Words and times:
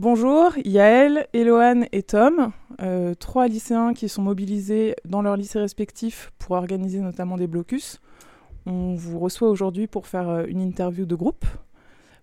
Bonjour, 0.00 0.52
Yaël, 0.64 1.26
Eloane 1.32 1.86
et 1.90 2.04
Tom, 2.04 2.52
euh, 2.80 3.14
trois 3.16 3.48
lycéens 3.48 3.94
qui 3.94 4.08
sont 4.08 4.22
mobilisés 4.22 4.94
dans 5.04 5.22
leurs 5.22 5.36
lycées 5.36 5.58
respectifs 5.58 6.30
pour 6.38 6.54
organiser 6.54 7.00
notamment 7.00 7.36
des 7.36 7.48
blocus. 7.48 8.00
On 8.64 8.94
vous 8.94 9.18
reçoit 9.18 9.48
aujourd'hui 9.48 9.88
pour 9.88 10.06
faire 10.06 10.28
euh, 10.28 10.44
une 10.46 10.60
interview 10.60 11.04
de 11.04 11.16
groupe, 11.16 11.44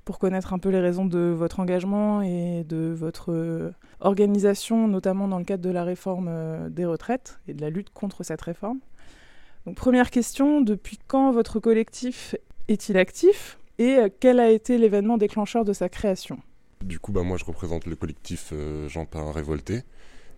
pour 0.06 0.20
connaître 0.20 0.54
un 0.54 0.58
peu 0.58 0.70
les 0.70 0.80
raisons 0.80 1.04
de 1.04 1.36
votre 1.38 1.60
engagement 1.60 2.22
et 2.22 2.64
de 2.64 2.96
votre 2.98 3.34
euh, 3.34 3.74
organisation, 4.00 4.88
notamment 4.88 5.28
dans 5.28 5.40
le 5.40 5.44
cadre 5.44 5.64
de 5.64 5.70
la 5.70 5.84
réforme 5.84 6.32
des 6.70 6.86
retraites 6.86 7.42
et 7.50 7.54
de 7.54 7.60
la 7.60 7.70
lutte 7.70 7.90
contre 7.90 8.24
cette 8.24 8.42
réforme. 8.42 8.80
Première 9.76 10.12
question, 10.12 10.62
depuis 10.62 10.98
quand 11.08 11.30
votre 11.32 11.60
collectif 11.60 12.38
est-il 12.70 12.96
actif 12.96 13.60
et 13.80 13.98
quel 14.22 14.40
a 14.40 14.50
été 14.50 14.78
l'événement 14.78 15.18
déclencheur 15.18 15.66
de 15.66 15.74
sa 15.74 15.90
création? 15.90 16.40
Du 16.84 17.00
coup, 17.00 17.12
bah, 17.12 17.24
moi, 17.24 17.38
je 17.38 17.46
représente 17.46 17.86
le 17.86 17.96
collectif 17.96 18.50
euh, 18.54 18.88
Jean 18.90 19.06
Pain 19.06 19.32
Révolté. 19.32 19.84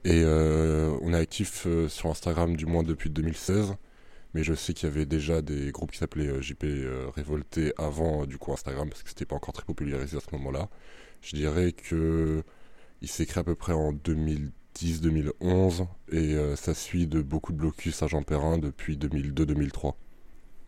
Et 0.06 0.22
euh, 0.24 0.96
on 1.02 1.14
est 1.14 1.18
actif 1.18 1.66
euh, 1.68 1.90
sur 1.90 2.10
Instagram 2.10 2.56
du 2.56 2.66
moins 2.66 2.84
depuis 2.84 3.10
2016. 3.10 3.76
Mais 4.34 4.44
je 4.44 4.54
sais 4.54 4.74
qu'il 4.74 4.88
y 4.88 4.92
avait 4.92 5.06
déjà 5.06 5.42
des 5.42 5.72
groupes 5.72 5.92
qui 5.92 5.98
s'appelaient 5.98 6.42
JP 6.42 6.66
Révolté 7.16 7.74
avant 7.78 8.26
du 8.26 8.38
coup 8.38 8.54
Instagram 8.54 8.90
parce 8.90 9.02
que 9.02 9.10
c'était 9.10 9.26
pas 9.26 9.36
encore 9.36 9.54
très 9.54 9.66
popularisé 9.66 10.18
à 10.18 10.20
ce 10.20 10.36
moment-là. 10.36 10.70
Je 11.22 11.36
dirais 11.36 11.72
que 11.72 12.44
il 13.02 13.08
s'est 13.08 13.26
créé 13.26 13.42
à 13.42 13.44
peu 13.44 13.56
près 13.56 13.74
en 13.74 13.94
2010-2011 13.94 15.88
et 16.12 16.36
ça 16.56 16.74
suit 16.74 17.08
de 17.08 17.22
beaucoup 17.22 17.52
de 17.54 17.58
blocus 17.58 18.04
à 18.04 18.08
Jean 18.08 18.22
Perrin 18.22 18.58
depuis 18.58 18.98
2002-2003. 18.98 19.94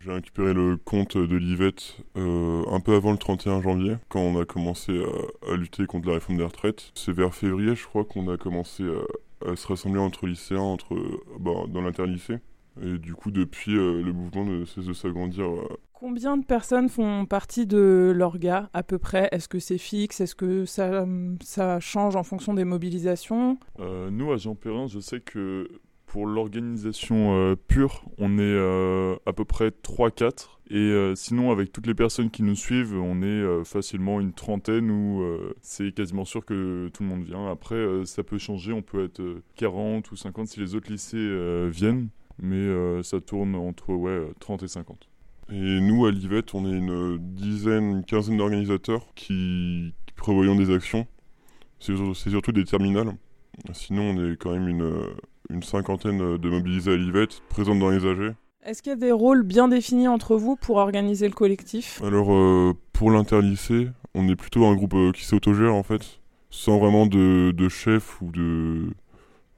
J'ai 0.02 0.12
récupéré 0.12 0.54
le 0.54 0.78
compte 0.78 1.18
de 1.18 1.36
l'Yvette 1.36 1.98
euh, 2.16 2.62
un 2.70 2.80
peu 2.80 2.94
avant 2.94 3.12
le 3.12 3.18
31 3.18 3.60
janvier, 3.60 3.96
quand 4.08 4.20
on 4.20 4.40
a 4.40 4.46
commencé 4.46 4.98
à, 5.46 5.56
lutter 5.56 5.84
contre 5.84 6.08
la 6.08 6.14
réforme 6.14 6.38
des 6.38 6.44
retraites. 6.44 6.90
C'est 6.94 7.12
vers 7.12 7.34
février, 7.34 7.74
je 7.74 7.84
crois, 7.84 8.06
qu'on 8.06 8.32
a 8.32 8.38
commencé 8.38 8.82
à, 9.46 9.56
se 9.56 9.66
rassembler 9.66 10.00
entre 10.00 10.26
lycéens, 10.26 10.60
entre, 10.60 10.96
bah, 11.38 11.50
dans 11.68 11.82
l'interlycée. 11.82 12.38
Et 12.82 12.96
du 12.96 13.14
coup, 13.14 13.30
depuis, 13.30 13.76
euh, 13.76 14.00
le 14.00 14.14
mouvement 14.14 14.46
ne 14.46 14.64
cesse 14.64 14.86
de 14.86 14.94
s'agrandir. 14.94 15.44
Combien 15.92 16.38
de 16.38 16.46
personnes 16.46 16.88
font 16.88 17.26
partie 17.26 17.66
de 17.66 18.10
l'orga 18.16 18.70
à 18.72 18.82
peu 18.82 18.96
près? 18.98 19.28
Est-ce 19.32 19.48
que 19.48 19.58
c'est 19.58 19.76
fixe? 19.76 20.22
Est-ce 20.22 20.34
que 20.34 20.64
ça, 20.64 21.04
ça 21.42 21.78
change 21.78 22.16
en 22.16 22.22
fonction 22.22 22.54
des 22.54 22.64
mobilisations? 22.64 23.58
Euh, 23.80 24.08
Nous, 24.10 24.32
à 24.32 24.38
Jean-Perrin, 24.38 24.86
je 24.86 24.98
sais 24.98 25.20
que 25.20 25.68
pour 26.10 26.26
l'organisation 26.26 27.36
euh, 27.36 27.54
pure, 27.54 28.02
on 28.18 28.36
est 28.36 28.42
euh, 28.42 29.14
à 29.26 29.32
peu 29.32 29.44
près 29.44 29.68
3-4. 29.68 30.58
Et 30.68 30.76
euh, 30.76 31.14
sinon, 31.14 31.52
avec 31.52 31.70
toutes 31.70 31.86
les 31.86 31.94
personnes 31.94 32.30
qui 32.30 32.42
nous 32.42 32.56
suivent, 32.56 32.96
on 33.00 33.22
est 33.22 33.64
facilement 33.64 34.20
une 34.20 34.32
trentaine 34.32 34.90
où 34.90 35.24
c'est 35.60 35.94
quasiment 35.94 36.24
sûr 36.24 36.44
que 36.44 36.90
tout 36.92 37.04
le 37.04 37.08
monde 37.08 37.22
vient. 37.22 37.48
Après, 37.48 38.04
ça 38.06 38.24
peut 38.24 38.38
changer, 38.38 38.72
on 38.72 38.82
peut 38.82 39.04
être 39.04 39.22
40 39.54 40.10
ou 40.10 40.16
50 40.16 40.48
si 40.48 40.58
les 40.60 40.74
autres 40.74 40.90
lycées 40.90 41.68
viennent. 41.70 42.08
Mais 42.42 43.02
ça 43.02 43.20
tourne 43.20 43.54
entre 43.54 43.92
ouais, 43.92 44.32
30 44.40 44.64
et 44.64 44.68
50. 44.68 45.08
Et 45.52 45.80
nous, 45.80 46.06
à 46.06 46.10
Livette, 46.10 46.54
on 46.54 46.66
est 46.66 46.76
une 46.76 47.18
dizaine, 47.18 47.90
une 47.90 48.04
quinzaine 48.04 48.36
d'organisateurs 48.36 49.06
qui, 49.14 49.94
qui 50.06 50.14
prévoyons 50.14 50.56
des 50.56 50.72
actions. 50.72 51.06
C'est 51.78 51.96
surtout 52.30 52.52
des 52.52 52.64
terminales. 52.64 53.14
Sinon, 53.72 54.10
on 54.10 54.32
est 54.32 54.36
quand 54.36 54.52
même 54.52 54.68
une, 54.68 54.92
une 55.50 55.62
cinquantaine 55.62 56.36
de 56.36 56.48
mobilisés 56.48 56.92
à 56.92 56.96
Livette, 56.96 57.42
présentes 57.48 57.78
dans 57.78 57.90
les 57.90 58.06
AG. 58.06 58.34
Est-ce 58.64 58.82
qu'il 58.82 58.90
y 58.90 58.92
a 58.92 58.96
des 58.96 59.12
rôles 59.12 59.42
bien 59.42 59.68
définis 59.68 60.06
entre 60.06 60.36
vous 60.36 60.54
pour 60.54 60.76
organiser 60.76 61.26
le 61.26 61.34
collectif? 61.34 62.00
Alors, 62.04 62.32
euh, 62.32 62.74
pour 62.92 63.10
l'interlycée, 63.10 63.88
on 64.14 64.28
est 64.28 64.36
plutôt 64.36 64.66
un 64.66 64.74
groupe 64.74 64.94
euh, 64.94 65.12
qui 65.12 65.24
s'autogère 65.24 65.74
en 65.74 65.82
fait, 65.82 66.20
sans 66.50 66.78
vraiment 66.78 67.06
de, 67.06 67.68
chef 67.68 68.20
ou 68.20 68.30
de, 68.30 68.90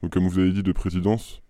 comme 0.09 0.27
vous 0.27 0.39
avez 0.39 0.51
dit, 0.51 0.63
de 0.63 0.71
présidence. 0.71 1.41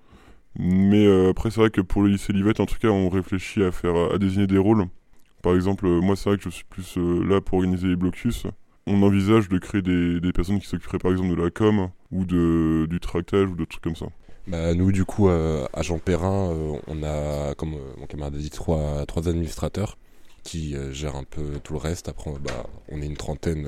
Mais 0.57 1.05
euh, 1.05 1.29
après, 1.29 1.51
c'est 1.51 1.59
vrai 1.59 1.69
que 1.69 1.81
pour 1.81 2.01
le 2.01 2.09
lycée 2.09 2.33
Livette, 2.33 2.59
en 2.59 2.65
tout 2.65 2.79
cas, 2.79 2.89
on 2.89 3.09
réfléchit 3.09 3.63
à 3.63 3.71
faire 3.71 3.95
à 4.13 4.17
désigner 4.17 4.47
des 4.47 4.58
rôles. 4.58 4.86
Par 5.43 5.53
exemple, 5.53 5.87
moi, 5.87 6.15
c'est 6.15 6.30
vrai 6.30 6.37
que 6.37 6.43
je 6.45 6.49
suis 6.49 6.65
plus 6.65 6.97
là 6.97 7.39
pour 7.39 7.59
organiser 7.59 7.87
les 7.87 7.95
blocus 7.95 8.47
on 8.86 9.02
envisage 9.03 9.49
de 9.49 9.58
créer 9.58 9.81
des, 9.81 10.31
personnes 10.33 10.59
qui 10.59 10.67
s'occuperaient 10.67 10.97
par 10.97 11.11
exemple 11.11 11.36
de 11.36 11.42
la 11.42 11.49
com 11.49 11.89
ou 12.13 12.25
de, 12.25 12.85
du 12.89 12.99
tractage 12.99 13.49
ou 13.49 13.55
de 13.55 13.65
trucs 13.65 13.83
comme 13.83 13.95
ça. 13.95 14.05
Bah, 14.47 14.73
nous, 14.73 14.91
du 14.91 15.05
coup, 15.05 15.29
euh, 15.29 15.65
à 15.73 15.83
Jean 15.83 15.99
Perrin, 15.99 16.51
euh, 16.51 16.77
on 16.87 17.03
a, 17.03 17.55
comme 17.55 17.75
euh, 17.75 17.93
mon 17.97 18.05
camarade 18.07 18.35
a 18.35 18.37
dit, 18.37 18.49
trois, 18.49 19.05
trois 19.05 19.29
administrateurs 19.29 19.97
qui 20.43 20.75
gèrent 20.91 21.15
un 21.15 21.23
peu 21.23 21.59
tout 21.63 21.71
le 21.71 21.79
reste. 21.79 22.09
Après, 22.09 22.29
bah, 22.41 22.67
on 22.89 23.01
est 23.01 23.05
une 23.05 23.15
trentaine 23.15 23.65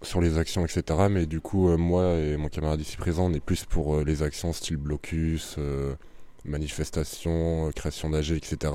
sur 0.00 0.22
les 0.22 0.38
actions, 0.38 0.64
etc. 0.64 1.08
Mais 1.10 1.26
du 1.26 1.42
coup, 1.42 1.76
moi 1.76 2.14
et 2.14 2.38
mon 2.38 2.48
camarade 2.48 2.80
ici 2.80 2.96
présent, 2.96 3.26
on 3.26 3.34
est 3.34 3.44
plus 3.44 3.66
pour 3.66 4.00
les 4.00 4.22
actions 4.22 4.54
style 4.54 4.78
blocus, 4.78 5.58
manifestation, 6.46 7.70
création 7.76 8.08
d'AG, 8.08 8.30
etc. 8.30 8.72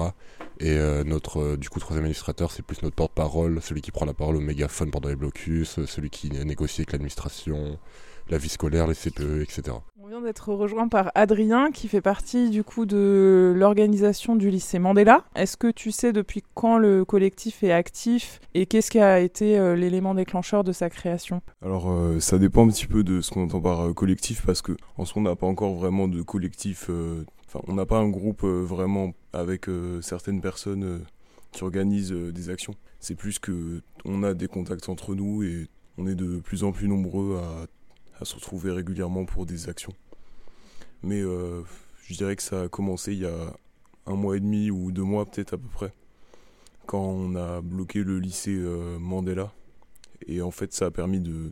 Et 0.60 0.78
notre, 1.04 1.56
du 1.56 1.68
coup, 1.70 1.80
troisième 1.80 2.04
administrateur, 2.04 2.52
c'est 2.52 2.62
plus 2.62 2.84
notre 2.84 2.96
porte-parole, 2.96 3.60
celui 3.64 3.82
qui 3.82 3.90
prend 3.90 4.06
la 4.06 4.14
parole 4.14 4.36
au 4.36 4.42
mégaphone 4.42 4.92
pendant 4.92 5.10
les 5.10 5.16
blocus, 5.16 5.84
celui 5.88 6.12
qui 6.12 6.30
négocie 6.30 6.82
avec 6.82 6.92
l'administration, 6.92 7.80
la 8.32 8.38
vie 8.38 8.50
scolaire, 8.50 8.88
les 8.88 8.96
CPE, 8.96 9.42
etc 9.42 9.74
vient 10.12 10.22
d'être 10.22 10.52
rejoint 10.52 10.90
par 10.90 11.10
Adrien 11.16 11.72
qui 11.72 11.88
fait 11.88 12.02
partie 12.02 12.50
du 12.50 12.66
coup 12.66 12.86
de 12.86 13.54
l'organisation 13.56 14.36
du 14.36 14.50
lycée 14.50 14.78
Mandela. 14.78 15.24
Est-ce 15.36 15.56
que 15.56 15.72
tu 15.72 15.92
sais 15.92 16.12
depuis 16.12 16.44
quand 16.54 16.78
le 16.78 17.06
collectif 17.06 17.64
est 17.64 17.72
actif 17.72 18.42
et 18.54 18.66
qu'est-ce 18.66 18.92
qui 18.92 19.00
a 19.00 19.22
été 19.22 19.58
euh, 19.58 19.78
l'élément 19.78 20.14
déclencheur 20.14 20.66
de 20.66 20.74
sa 20.74 20.90
création? 20.90 21.42
Alors 21.62 21.90
euh, 21.90 22.20
ça 22.20 22.40
dépend 22.40 22.66
un 22.66 22.70
petit 22.70 22.88
peu 22.88 23.06
de 23.06 23.22
ce 23.22 23.32
qu'on 23.32 23.46
entend 23.46 23.62
par 23.62 23.80
euh, 23.88 23.94
collectif 23.94 24.46
parce 24.46 24.62
que 24.62 24.76
en 24.98 25.06
ce 25.06 25.18
moment 25.18 25.30
on 25.30 25.32
n'a 25.32 25.38
pas 25.38 25.48
encore 25.48 25.76
vraiment 25.76 26.10
de 26.10 26.22
collectif. 26.22 26.90
Enfin 27.48 27.62
on 27.70 27.76
n'a 27.76 27.86
pas 27.86 28.00
un 28.00 28.10
groupe 28.10 28.44
vraiment 28.44 29.14
avec 29.32 29.68
certaines 30.02 30.42
personnes 30.42 31.06
qui 31.54 31.64
organisent 31.64 32.12
des 32.12 32.50
actions. 32.50 32.74
C'est 33.00 33.16
plus 33.16 33.40
que 33.40 33.82
on 34.04 34.24
a 34.24 34.34
des 34.34 34.50
contacts 34.50 34.90
entre 34.90 35.16
nous 35.16 35.42
et 35.44 35.68
on 35.98 36.06
est 36.06 36.16
de 36.16 36.42
plus 36.42 36.66
en 36.66 36.74
plus 36.74 36.90
nombreux 36.90 37.38
à 37.38 37.68
à 38.22 38.26
se 38.26 38.36
retrouver 38.36 38.72
régulièrement 38.72 39.26
pour 39.26 39.46
des 39.46 39.68
actions. 39.68 39.94
Mais 41.02 41.22
euh, 41.22 41.64
je 42.04 42.14
dirais 42.14 42.36
que 42.36 42.44
ça 42.44 42.64
a 42.64 42.68
commencé 42.68 43.14
il 43.14 43.20
y 43.20 43.26
a 43.26 43.54
un 44.06 44.16
mois 44.16 44.38
et 44.38 44.40
demi 44.40 44.70
ou 44.70 44.92
deux 44.92 45.04
mois 45.04 45.26
peut-être 45.26 45.54
à 45.54 45.58
peu 45.58 45.68
près, 45.68 45.94
quand 46.86 47.02
on 47.02 47.36
a 47.36 47.62
bloqué 47.62 48.04
le 48.04 48.20
lycée 48.20 48.56
euh, 48.56 49.00
Mandela. 49.00 49.52
Et 50.28 50.42
en 50.42 50.52
fait 50.52 50.72
ça 50.72 50.86
a 50.86 50.92
permis 50.92 51.20
de, 51.20 51.52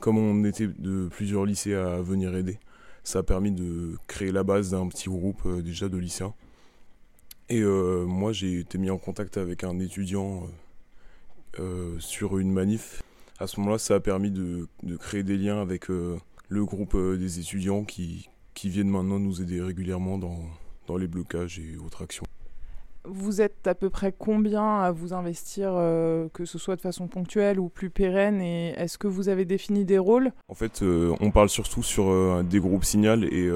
comme 0.00 0.18
on 0.18 0.44
était 0.44 0.66
de 0.66 1.08
plusieurs 1.08 1.44
lycées 1.44 1.74
à 1.74 2.02
venir 2.02 2.34
aider, 2.34 2.58
ça 3.04 3.20
a 3.20 3.22
permis 3.22 3.52
de 3.52 3.96
créer 4.08 4.32
la 4.32 4.42
base 4.42 4.70
d'un 4.70 4.88
petit 4.88 5.08
groupe 5.08 5.42
euh, 5.46 5.62
déjà 5.62 5.88
de 5.88 5.96
lycéens. 5.98 6.34
Et 7.48 7.60
moi 7.60 8.32
j'ai 8.32 8.60
été 8.60 8.78
mis 8.78 8.88
en 8.88 8.96
contact 8.96 9.36
avec 9.36 9.62
un 9.62 9.78
étudiant 9.78 10.48
sur 11.98 12.38
une 12.38 12.50
manif 12.50 13.02
à 13.42 13.48
ce 13.48 13.58
moment-là, 13.60 13.78
ça 13.78 13.96
a 13.96 14.00
permis 14.00 14.30
de, 14.30 14.68
créer 15.00 15.24
des 15.24 15.36
liens 15.36 15.60
avec 15.60 15.90
euh, 15.90 16.16
le 16.48 16.64
groupe 16.64 16.94
euh, 16.94 17.16
des 17.16 17.40
étudiants 17.40 17.82
qui, 17.82 18.28
qui, 18.54 18.68
viennent 18.68 18.88
maintenant 18.88 19.18
nous 19.18 19.42
aider 19.42 19.60
régulièrement 19.60 20.16
dans, 20.16 20.38
dans, 20.86 20.96
les 20.96 21.08
blocages 21.08 21.58
et 21.58 21.76
autres 21.76 22.02
actions. 22.02 22.24
Vous 23.04 23.40
êtes 23.40 23.66
à 23.66 23.74
peu 23.74 23.90
près 23.90 24.14
combien 24.16 24.78
à 24.78 24.92
vous 24.92 25.12
investir, 25.12 25.72
euh, 25.74 26.28
que 26.32 26.44
ce 26.44 26.56
soit 26.56 26.76
de 26.76 26.80
façon 26.80 27.08
ponctuelle 27.08 27.58
ou 27.58 27.68
plus 27.68 27.90
pérenne 27.90 28.40
Et 28.40 28.74
est-ce 28.76 28.96
que 28.96 29.08
vous 29.08 29.28
avez 29.28 29.44
défini 29.44 29.84
des 29.84 29.98
rôles? 29.98 30.30
En 30.46 30.54
fait, 30.54 30.82
on 30.82 31.30
parle 31.32 31.48
surtout 31.48 31.82
sur 31.82 32.44
des 32.44 32.60
groupes 32.60 32.84
signal 32.84 33.24
et 33.24 33.50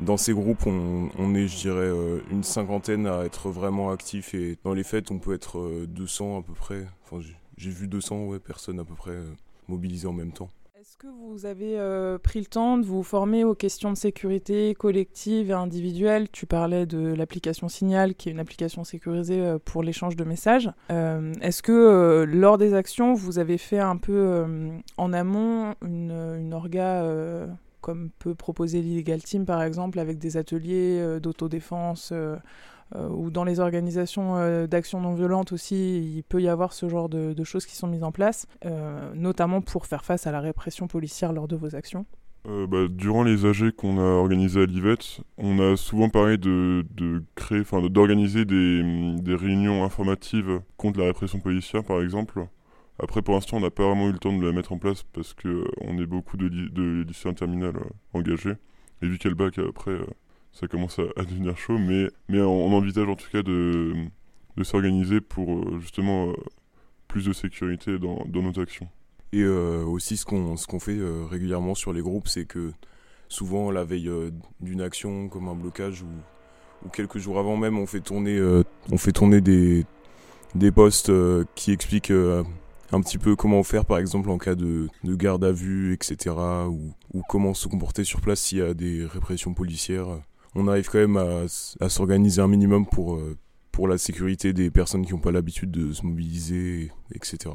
dans 0.00 0.16
ces 0.16 0.32
groupes, 0.32 0.66
on, 0.66 1.10
on 1.16 1.34
est, 1.36 1.46
je 1.46 1.58
dirais, 1.58 1.90
une 2.32 2.42
cinquantaine 2.42 3.06
à 3.06 3.24
être 3.24 3.50
vraiment 3.50 3.92
actifs. 3.92 4.34
Et 4.34 4.58
dans 4.64 4.74
les 4.74 4.82
fêtes, 4.82 5.12
on 5.12 5.20
peut 5.20 5.34
être 5.34 5.86
200 5.86 6.40
à 6.40 6.42
peu 6.42 6.54
près. 6.54 6.84
Enfin, 7.04 7.22
j'ai 7.58 7.70
vu 7.70 7.88
200 7.88 8.26
ouais, 8.26 8.38
personnes 8.38 8.78
à 8.78 8.84
peu 8.84 8.94
près 8.94 9.10
euh, 9.10 9.24
mobilisées 9.66 10.06
en 10.06 10.12
même 10.12 10.32
temps. 10.32 10.48
Est-ce 10.80 10.96
que 10.96 11.08
vous 11.08 11.44
avez 11.44 11.78
euh, 11.78 12.18
pris 12.18 12.38
le 12.38 12.46
temps 12.46 12.78
de 12.78 12.86
vous 12.86 13.02
former 13.02 13.42
aux 13.42 13.54
questions 13.54 13.90
de 13.90 13.96
sécurité 13.96 14.74
collective 14.74 15.50
et 15.50 15.54
individuelle 15.54 16.28
Tu 16.30 16.46
parlais 16.46 16.86
de 16.86 17.14
l'application 17.14 17.68
Signal, 17.68 18.14
qui 18.14 18.28
est 18.28 18.32
une 18.32 18.38
application 18.38 18.84
sécurisée 18.84 19.40
euh, 19.40 19.58
pour 19.62 19.82
l'échange 19.82 20.14
de 20.14 20.24
messages. 20.24 20.70
Est-ce 20.88 21.62
que 21.62 22.24
lors 22.28 22.58
des 22.58 22.74
actions, 22.74 23.12
vous 23.12 23.38
avez 23.40 23.58
fait 23.58 23.80
un 23.80 23.96
peu 23.96 24.46
en 24.96 25.12
amont 25.12 25.74
une, 25.82 26.12
une 26.12 26.54
orga 26.54 27.04
comme 27.80 28.10
peut 28.18 28.34
proposer 28.34 28.80
l'Illegal 28.80 29.22
Team 29.22 29.44
par 29.44 29.62
exemple, 29.62 29.98
avec 29.98 30.18
des 30.18 30.36
ateliers 30.36 31.18
d'autodéfense 31.20 32.12
ou 32.94 33.30
dans 33.30 33.44
les 33.44 33.60
organisations 33.60 34.36
euh, 34.36 34.66
d'action 34.66 35.00
non 35.00 35.14
violente 35.14 35.52
aussi, 35.52 36.16
il 36.16 36.22
peut 36.22 36.40
y 36.40 36.48
avoir 36.48 36.72
ce 36.72 36.88
genre 36.88 37.08
de, 37.08 37.44
choses 37.44 37.66
qui 37.66 37.76
sont 37.76 37.86
mises 37.86 38.02
en 38.02 38.12
place, 38.12 38.46
euh, 38.64 39.12
notamment 39.14 39.60
pour 39.60 39.86
faire 39.86 40.04
face 40.04 40.26
à 40.26 40.32
la 40.32 40.40
répression 40.40 40.86
policière 40.86 41.32
lors 41.32 41.48
de 41.48 41.56
vos 41.56 41.74
actions 41.74 42.06
bah, 42.44 42.86
durant 42.88 43.24
les 43.24 43.44
AG 43.44 43.72
qu'on 43.72 43.98
a 43.98 44.02
organisés 44.02 44.62
à 44.62 44.64
Livette, 44.64 45.20
on 45.36 45.58
a 45.58 45.76
souvent 45.76 46.08
parlé 46.08 46.38
de, 46.38 46.82
créer, 47.34 47.60
enfin 47.60 47.82
d'organiser 47.82 48.46
des, 48.46 49.34
réunions 49.34 49.84
informatives 49.84 50.62
contre 50.78 50.98
la 50.98 51.06
répression 51.06 51.40
policière, 51.40 51.84
par 51.84 52.00
exemple, 52.00 52.46
Après, 53.00 53.20
pour 53.20 53.34
l'instant, 53.34 53.58
on 53.58 53.60
n'a 53.60 53.70
pas 53.70 53.84
vraiment 53.84 54.08
eu 54.08 54.12
le 54.12 54.18
temps 54.18 54.34
de 54.34 54.46
la 54.46 54.52
mettre 54.52 54.72
en 54.72 54.78
place 54.78 55.02
parce 55.12 55.34
que 55.34 55.66
on 55.82 55.98
est 55.98 56.06
beaucoup 56.06 56.38
de, 56.38 56.48
de 56.48 57.04
lycéens 57.06 57.34
terminales 57.34 57.78
engagés. 58.14 58.54
Et 59.02 59.06
vu 59.06 59.18
qu'il 59.18 59.30
y 59.30 59.34
a 59.34 59.36
le 59.36 59.44
bac 59.44 59.58
après, 59.58 59.98
ça 60.58 60.68
commence 60.68 60.98
à, 60.98 61.22
devenir 61.24 61.56
chaud. 61.56 61.78
Mais, 61.78 62.08
mais 62.28 62.40
on, 62.40 62.72
envisage 62.72 63.08
en 63.08 63.16
tout 63.16 63.30
cas 63.30 63.42
de, 63.42 63.94
de 64.56 64.64
s'organiser 64.64 65.20
pour 65.20 65.78
justement 65.80 66.32
plus 67.06 67.26
de 67.26 67.32
sécurité 67.32 67.98
dans, 67.98 68.24
dans 68.26 68.42
nos 68.42 68.60
actions. 68.60 68.88
Et 69.32 69.44
aussi, 69.44 70.16
ce 70.16 70.24
qu'on 70.24 70.80
fait 70.80 70.98
régulièrement 71.30 71.74
sur 71.74 71.92
les 71.92 72.00
groupes, 72.00 72.28
c'est 72.28 72.46
que 72.46 72.72
souvent, 73.28 73.70
la 73.70 73.84
veille 73.84 74.10
d'une 74.60 74.80
action, 74.80 75.28
comme 75.28 75.48
un 75.48 75.54
blocage 75.54 76.02
ou 76.02 76.08
ou 76.84 76.88
quelques 76.88 77.18
jours 77.18 77.38
avant 77.38 77.56
même, 77.56 77.78
on 77.78 77.86
fait 77.86 78.00
tourner, 78.00 78.36
euh, 78.36 78.62
on 78.90 78.98
fait 78.98 79.12
tourner 79.12 79.40
des, 79.40 79.84
des 80.54 80.70
posts 80.70 81.10
euh, 81.10 81.44
qui 81.54 81.72
expliquent 81.72 82.10
euh, 82.10 82.44
un 82.92 83.00
petit 83.00 83.18
peu 83.18 83.36
comment 83.36 83.62
faire, 83.62 83.84
par 83.84 83.98
exemple, 83.98 84.30
en 84.30 84.38
cas 84.38 84.54
de, 84.54 84.88
de 85.04 85.14
garde 85.14 85.44
à 85.44 85.52
vue, 85.52 85.92
etc. 85.92 86.34
Ou, 86.68 86.92
ou, 87.14 87.22
comment 87.28 87.54
se 87.54 87.68
comporter 87.68 88.04
sur 88.04 88.20
place 88.20 88.40
s'il 88.40 88.58
y 88.58 88.62
a 88.62 88.74
des 88.74 89.04
répressions 89.04 89.54
policières. 89.54 90.06
On 90.54 90.66
arrive 90.68 90.88
quand 90.88 90.98
même 90.98 91.16
à, 91.16 91.88
s'organiser 91.88 92.40
un 92.40 92.48
minimum 92.48 92.86
pour, 92.86 93.20
pour 93.70 93.88
la 93.88 93.98
sécurité 93.98 94.52
des 94.52 94.70
personnes 94.70 95.04
qui 95.04 95.12
n'ont 95.12 95.20
pas 95.20 95.30
l'habitude 95.30 95.70
de 95.70 95.92
se 95.92 96.04
mobiliser, 96.04 96.90
etc. 97.14 97.54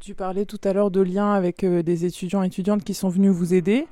Tu 0.00 0.14
parlais 0.14 0.44
tout 0.44 0.60
à 0.64 0.72
l'heure 0.72 0.90
de 0.90 1.00
liens 1.00 1.32
avec 1.32 1.64
des 1.64 2.04
étudiants 2.04 2.42
et 2.42 2.46
étudiantes 2.46 2.84
qui 2.84 2.94
sont 2.94 3.08
venus 3.08 3.32
vous 3.32 3.54
aider. 3.54 3.86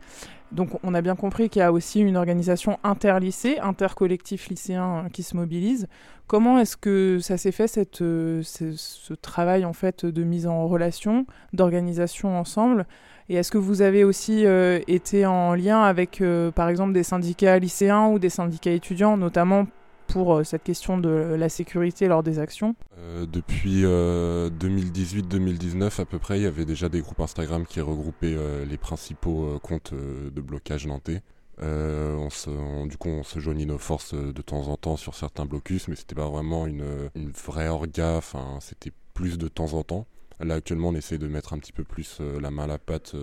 Donc 0.55 0.71
on 0.85 0.95
a 0.95 1.03
bien 1.03 1.17
compris 1.17 1.51
qu'il 1.51 1.61
y 1.61 1.63
a 1.63 1.73
aussi 1.73 2.01
une 2.01 2.17
organisation 2.17 2.79
interlycée, 2.85 3.59
intercollectif 3.59 4.49
lycéen 4.49 5.05
euh, 5.05 5.09
qui 5.09 5.23
se 5.23 5.37
mobilise. 5.37 5.89
Comment 6.27 6.59
est-ce 6.59 6.77
que 6.77 7.19
ça 7.21 7.37
s'est 7.37 7.53
fait 7.53 7.67
cette, 7.67 8.01
euh, 8.01 8.43
ce, 8.43 9.15
travail 9.15 9.65
en 9.65 9.73
fait 9.73 10.07
de 10.07 10.23
mise 10.23 10.47
en 10.47 10.67
relation, 10.69 11.27
d'organisation 11.53 12.39
ensemble? 12.39 12.87
Et 13.29 13.35
est-ce 13.35 13.51
que 13.51 13.59
vous 13.59 13.83
avez 13.83 14.05
aussi 14.05 14.47
euh, 14.47 14.81
été 14.87 15.27
en 15.27 15.55
lien 15.55 15.83
avec 15.83 16.23
par 16.55 16.69
exemple 16.69 16.93
des 16.93 17.03
syndicats 17.03 17.59
lycéens 17.59 18.07
ou 18.09 18.19
des 18.19 18.31
syndicats 18.31 18.71
étudiants, 18.71 19.17
notamment 19.17 19.67
pour 20.07 20.35
euh, 20.35 20.45
cette 20.45 20.63
question 20.63 20.99
de 20.99 21.09
la 21.09 21.49
sécurité 21.49 22.07
lors 22.07 22.23
des 22.23 22.39
actions 22.39 22.75
euh, 22.99 23.27
Depuis 23.27 23.83
2018-2019 23.83 25.83
euh, 25.83 26.03
à 26.03 26.05
peu 26.05 26.19
près, 26.19 26.39
il 26.39 26.43
y 26.43 26.47
avait 26.47 26.65
déjà 26.65 26.89
des 26.89 27.01
groupes 27.01 27.21
Instagram 27.21 27.67
qui 27.67 27.81
regroupaient 27.81 28.37
les 28.67 28.79
principaux 28.79 29.59
comptes 29.63 29.95
de 29.95 30.41
blocage 30.41 30.87
nantais. 30.87 31.23
on 31.61 32.29
se, 32.31 32.89
du 32.89 32.97
coup, 32.97 33.09
on 33.09 33.23
se 33.23 33.39
joignit 33.39 33.67
nos 33.67 33.79
forces 33.79 34.15
de 34.15 34.43
temps 34.43 34.69
en 34.69 34.77
temps 34.77 34.97
sur 34.97 35.15
certains 35.15 35.47
blocus, 35.47 35.89
mais 35.89 35.97
c'était 35.97 36.15
pas 36.15 36.29
vraiment 36.29 36.67
une, 36.67 37.11
une 37.15 37.31
vraie 37.31 37.69
orga, 37.69 38.21
c'était 38.61 38.93
plus 39.15 39.39
de 39.39 39.49
temps 39.49 39.75
en 39.75 39.83
temps. 39.83 40.07
Là, 40.41 40.55
actuellement, 40.55 40.89
on 40.89 40.95
essaie 40.95 41.19
de 41.19 41.29
mettre 41.29 41.53
un 41.53 41.59
petit 41.59 41.73
peu 41.73 41.85
plus 41.85 42.21
la 42.41 42.51
main 42.51 42.65
à 42.65 42.69
la 42.69 42.79
pâte. 42.79 43.15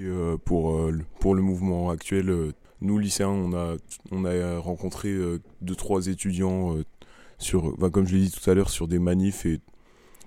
Et, 0.00 0.08
pour, 0.44 0.90
pour 1.20 1.34
le 1.34 1.42
mouvement 1.42 1.90
actuel, 1.90 2.52
nous, 2.80 2.98
lycéens, 2.98 3.28
on 3.28 3.52
a, 3.54 3.76
on 4.12 4.24
a 4.24 4.58
rencontré 4.58 5.08
euh, 5.08 5.40
deux, 5.62 5.74
trois 5.74 6.06
étudiants 6.06 6.76
euh, 6.76 6.84
sur, 7.38 7.76
bah, 7.76 7.90
comme 7.90 8.06
je 8.06 8.16
l'ai 8.16 8.22
dit 8.22 8.30
tout 8.30 8.48
à 8.48 8.54
l'heure, 8.54 8.70
sur 8.70 8.86
des 8.86 9.00
manifs 9.00 9.46
et 9.46 9.60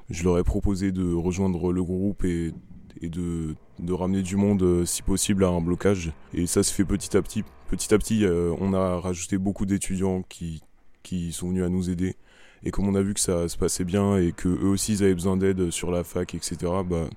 je 0.09 0.23
leur 0.23 0.37
ai 0.37 0.43
proposé 0.43 0.91
de 0.91 1.13
rejoindre 1.13 1.71
le 1.71 1.81
groupe 1.83 2.25
et, 2.25 2.53
et 3.01 3.07
de, 3.07 3.55
de, 3.79 3.93
ramener 3.93 4.21
du 4.21 4.35
monde, 4.35 4.63
euh, 4.63 4.85
si 4.85 5.01
possible, 5.01 5.45
à 5.45 5.47
un 5.47 5.61
blocage. 5.61 6.11
Et 6.33 6.45
ça 6.45 6.63
se 6.63 6.73
fait 6.73 6.83
petit 6.83 7.15
à 7.15 7.21
petit. 7.21 7.43
Petit 7.69 7.93
à 7.93 7.97
petit, 7.97 8.25
on 8.59 8.73
a 8.73 8.99
rajouté 8.99 9.37
beaucoup 9.37 9.65
d'étudiants 9.65 10.23
qui, 10.27 10.61
qui 11.03 11.31
sont 11.31 11.47
venus 11.47 11.63
à 11.63 11.69
nous 11.69 11.89
aider. 11.89 12.17
Et 12.63 12.71
comme 12.71 12.85
on 12.85 12.95
a 12.95 13.01
vu 13.01 13.13
que 13.13 13.21
ça 13.21 13.47
se 13.47 13.57
passait 13.57 13.85
bien 13.85 14.17
et 14.17 14.33
que 14.33 14.49
eux 14.49 14.67
aussi 14.67 14.91
ils 14.91 15.03
avaient 15.03 15.13
besoin 15.13 15.37
d'aide 15.37 15.71
sur 15.71 15.89
la 15.89 16.03
fac, 16.03 16.35
etc., 16.35 16.57
bah, 16.85 17.07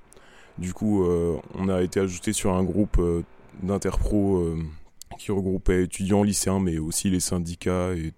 du 0.59 0.73
coup, 0.73 1.05
on 1.55 1.69
a 1.69 1.83
été 1.83 1.99
ajouté 1.99 2.33
sur 2.33 2.55
un 2.55 2.63
groupe 2.63 3.03
d'interpro 3.65 4.55
qui 5.19 5.33
regroupait 5.33 5.85
étudiants, 5.85 6.23
lycéens, 6.23 6.61
mais 6.61 6.79
aussi 6.79 7.11
les 7.11 7.21
syndicats 7.21 7.95
et 7.95 8.13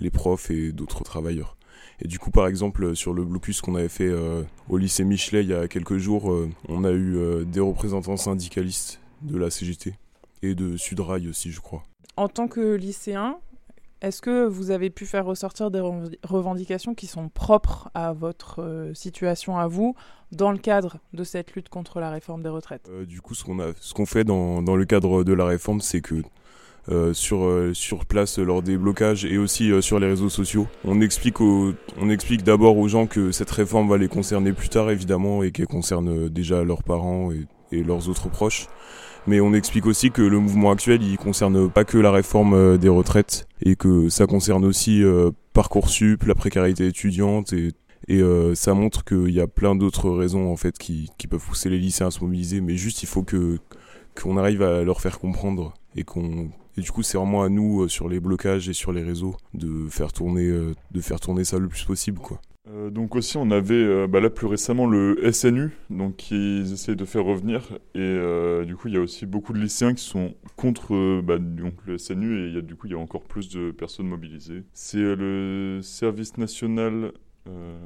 les 0.00 0.10
profs 0.10 0.50
et 0.50 0.72
d'autres 0.72 1.04
travailleurs. 1.04 1.56
Et 2.02 2.08
du 2.08 2.18
coup, 2.18 2.30
par 2.30 2.46
exemple, 2.46 2.96
sur 2.96 3.12
le 3.12 3.24
blocus 3.24 3.60
qu'on 3.60 3.74
avait 3.74 3.88
fait 3.88 4.08
euh, 4.08 4.42
au 4.68 4.78
lycée 4.78 5.04
Michelet 5.04 5.42
il 5.42 5.50
y 5.50 5.54
a 5.54 5.68
quelques 5.68 5.98
jours, 5.98 6.32
euh, 6.32 6.48
on 6.68 6.84
a 6.84 6.90
eu 6.90 7.16
euh, 7.16 7.44
des 7.44 7.60
représentants 7.60 8.16
syndicalistes 8.16 9.00
de 9.22 9.36
la 9.36 9.50
CGT 9.50 9.94
et 10.42 10.54
de 10.54 10.76
Sudrail 10.76 11.28
aussi, 11.28 11.50
je 11.50 11.60
crois. 11.60 11.82
En 12.16 12.28
tant 12.28 12.48
que 12.48 12.74
lycéen, 12.74 13.36
est-ce 14.00 14.22
que 14.22 14.46
vous 14.46 14.70
avez 14.70 14.88
pu 14.88 15.04
faire 15.04 15.26
ressortir 15.26 15.70
des 15.70 15.82
revendications 16.24 16.94
qui 16.94 17.06
sont 17.06 17.28
propres 17.28 17.90
à 17.92 18.14
votre 18.14 18.90
situation 18.94 19.58
à 19.58 19.66
vous 19.66 19.94
dans 20.32 20.52
le 20.52 20.58
cadre 20.58 20.96
de 21.12 21.22
cette 21.22 21.52
lutte 21.52 21.68
contre 21.68 22.00
la 22.00 22.10
réforme 22.10 22.42
des 22.42 22.48
retraites? 22.48 22.90
Du 23.06 23.20
coup, 23.20 23.34
ce 23.34 23.44
qu'on 23.44 23.58
qu'on 23.94 24.06
fait 24.06 24.24
dans, 24.24 24.62
dans, 24.62 24.76
le 24.76 24.86
cadre 24.86 25.22
de 25.22 25.34
la 25.34 25.44
réforme, 25.44 25.82
c'est 25.82 26.00
que 26.00 26.22
sur, 27.12 27.44
euh, 27.44 27.72
sur 27.74 28.06
place 28.06 28.38
lors 28.38 28.62
des 28.62 28.76
blocages 28.76 29.24
et 29.24 29.38
aussi 29.38 29.70
euh, 29.70 29.80
sur 29.80 29.98
les 29.98 30.06
réseaux 30.06 30.28
sociaux. 30.28 30.66
On 30.84 31.00
explique, 31.00 31.40
on 31.40 32.10
explique 32.10 32.42
d'abord 32.42 32.78
aux 32.78 32.88
gens 32.88 33.06
que 33.06 33.32
cette 33.32 33.50
réforme 33.50 33.88
va 33.88 33.98
les 33.98 34.08
concerner 34.08 34.52
plus 34.52 34.68
tard 34.68 34.90
évidemment 34.90 35.42
et 35.42 35.52
qu'elle 35.52 35.66
concerne 35.66 36.28
déjà 36.28 36.64
leurs 36.64 36.82
parents 36.82 37.30
et, 37.32 37.46
et, 37.70 37.82
leurs 37.82 38.08
autres 38.08 38.28
proches. 38.28 38.66
Mais 39.26 39.40
on 39.40 39.52
explique 39.52 39.86
aussi 39.86 40.10
que 40.10 40.22
le 40.22 40.38
mouvement 40.38 40.70
actuel 40.70 41.02
il 41.02 41.18
concerne 41.18 41.70
pas 41.70 41.84
que 41.84 41.98
la 41.98 42.10
réforme 42.10 42.78
des 42.78 42.88
retraites 42.88 43.46
et 43.62 43.76
que 43.76 44.08
ça 44.08 44.26
concerne 44.26 44.64
aussi 44.64 45.02
Parcoursup, 45.52 46.22
la 46.24 46.34
précarité 46.34 46.86
étudiante 46.86 47.52
et 47.52 47.72
et 48.08 48.22
ça 48.54 48.72
montre 48.72 49.04
qu'il 49.04 49.30
y 49.30 49.40
a 49.40 49.46
plein 49.46 49.76
d'autres 49.76 50.10
raisons 50.10 50.50
en 50.50 50.56
fait 50.56 50.78
qui, 50.78 51.10
qui, 51.18 51.28
peuvent 51.28 51.44
pousser 51.44 51.68
les 51.68 51.78
lycéens 51.78 52.08
à 52.08 52.10
se 52.10 52.20
mobiliser, 52.20 52.62
mais 52.62 52.76
juste 52.76 53.02
il 53.02 53.06
faut 53.06 53.22
que 53.22 53.58
qu'on 54.20 54.36
arrive 54.36 54.62
à 54.62 54.82
leur 54.82 55.00
faire 55.00 55.18
comprendre 55.18 55.74
et 55.96 56.02
qu'on 56.02 56.50
et 56.76 56.80
du 56.80 56.90
coup, 56.90 57.02
c'est 57.02 57.18
vraiment 57.18 57.42
à 57.42 57.48
nous, 57.48 57.82
euh, 57.82 57.88
sur 57.88 58.08
les 58.08 58.20
blocages 58.20 58.68
et 58.68 58.72
sur 58.72 58.92
les 58.92 59.02
réseaux, 59.02 59.36
de 59.54 59.86
faire 59.88 60.12
tourner, 60.12 60.46
euh, 60.46 60.74
de 60.92 61.00
faire 61.00 61.20
tourner 61.20 61.44
ça 61.44 61.58
le 61.58 61.68
plus 61.68 61.84
possible. 61.84 62.18
Quoi. 62.18 62.40
Euh, 62.68 62.90
donc 62.90 63.16
aussi, 63.16 63.36
on 63.36 63.50
avait 63.50 64.06
bah 64.06 64.20
là 64.20 64.30
plus 64.30 64.46
récemment 64.46 64.86
le 64.86 65.18
SNU, 65.32 65.70
donc 65.88 66.16
qui 66.16 66.60
essaie 66.60 66.94
de 66.94 67.04
faire 67.04 67.24
revenir. 67.24 67.78
Et 67.94 68.18
du 68.64 68.76
coup, 68.76 68.88
il 68.88 68.94
y 68.94 68.96
a 68.96 69.00
aussi 69.00 69.26
beaucoup 69.26 69.52
de 69.52 69.58
lycéens 69.58 69.94
qui 69.94 70.04
sont 70.04 70.34
contre 70.56 71.20
bah, 71.22 71.38
donc, 71.38 71.74
le 71.86 71.98
SNU 71.98 72.38
et 72.38 72.48
il 72.48 72.54
y 72.54 72.58
a, 72.58 72.60
du 72.60 72.76
coup, 72.76 72.86
il 72.86 72.92
y 72.92 72.94
a 72.94 72.98
encore 72.98 73.24
plus 73.24 73.48
de 73.48 73.72
personnes 73.72 74.06
mobilisées. 74.06 74.62
C'est 74.72 74.98
le 74.98 75.80
service 75.82 76.36
national 76.38 77.12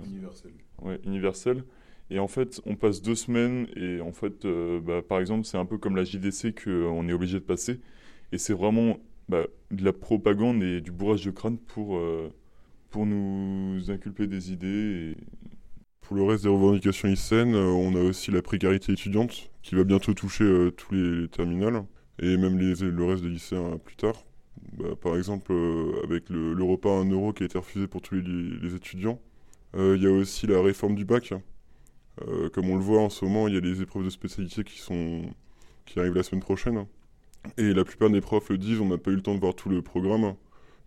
universel. 0.06 0.50
Ouais, 0.82 1.00
universel. 1.06 1.64
Et 2.10 2.18
en 2.18 2.28
fait, 2.28 2.60
on 2.66 2.76
passe 2.76 3.00
deux 3.00 3.14
semaines 3.14 3.66
et 3.76 4.02
en 4.02 4.12
fait, 4.12 4.46
bah, 4.84 5.00
par 5.00 5.20
exemple, 5.20 5.46
c'est 5.46 5.56
un 5.56 5.64
peu 5.64 5.78
comme 5.78 5.96
la 5.96 6.04
JDC 6.04 6.62
qu'on 6.62 7.08
est 7.08 7.12
obligé 7.14 7.38
de 7.38 7.44
passer. 7.44 7.80
Et 8.34 8.38
c'est 8.38 8.52
vraiment 8.52 8.98
bah, 9.28 9.46
de 9.70 9.84
la 9.84 9.92
propagande 9.92 10.60
et 10.64 10.80
du 10.80 10.90
bourrage 10.90 11.24
de 11.24 11.30
crâne 11.30 11.56
pour, 11.56 11.96
euh, 11.96 12.32
pour 12.90 13.06
nous 13.06 13.92
inculper 13.92 14.26
des 14.26 14.50
idées. 14.50 15.16
Pour 16.00 16.16
le 16.16 16.24
reste 16.24 16.42
des 16.42 16.50
revendications 16.50 17.06
ICN, 17.06 17.54
euh, 17.54 17.66
on 17.66 17.94
a 17.94 18.00
aussi 18.00 18.32
la 18.32 18.42
précarité 18.42 18.90
étudiante 18.90 19.52
qui 19.62 19.76
va 19.76 19.84
bientôt 19.84 20.14
toucher 20.14 20.42
euh, 20.42 20.72
tous 20.72 20.92
les, 20.92 21.28
terminales 21.28 21.84
et 22.18 22.36
même 22.36 22.58
les, 22.58 22.74
le 22.74 23.04
reste 23.04 23.22
des 23.22 23.28
lycéens 23.28 23.78
plus 23.78 23.94
tard. 23.94 24.24
Bah, 24.78 24.96
par 25.00 25.16
exemple, 25.16 25.52
avec 26.02 26.28
le, 26.28 26.60
repas 26.64 26.90
à 26.90 27.02
1 27.02 27.10
euro 27.10 27.32
qui 27.32 27.44
a 27.44 27.46
été 27.46 27.56
refusé 27.56 27.86
pour 27.86 28.02
tous 28.02 28.16
les, 28.16 28.74
étudiants. 28.74 29.20
Il 29.76 30.02
y 30.02 30.08
a 30.08 30.10
aussi 30.10 30.48
la 30.48 30.60
réforme 30.60 30.96
du 30.96 31.04
bac. 31.04 31.32
comme 32.52 32.68
on 32.68 32.74
le 32.74 32.82
voit 32.82 33.00
en 33.00 33.10
ce 33.10 33.24
moment, 33.24 33.46
il 33.46 33.54
y 33.54 33.58
a 33.58 33.60
les 33.60 33.80
épreuves 33.80 34.04
de 34.04 34.10
spécialité 34.10 34.64
qui, 34.64 34.80
sont, 34.80 35.22
qui 35.86 36.00
arrivent 36.00 36.16
la 36.16 36.24
semaine 36.24 36.42
prochaine. 36.42 36.84
Et 37.58 37.72
la 37.74 37.84
plupart 37.84 38.10
des 38.10 38.20
profs 38.20 38.48
le 38.50 38.58
disent, 38.58 38.80
on 38.80 38.88
n'a 38.88 38.98
pas 38.98 39.10
eu 39.10 39.16
le 39.16 39.22
temps 39.22 39.34
de 39.34 39.40
voir 39.40 39.54
tout 39.54 39.68
le 39.68 39.82
programme. 39.82 40.34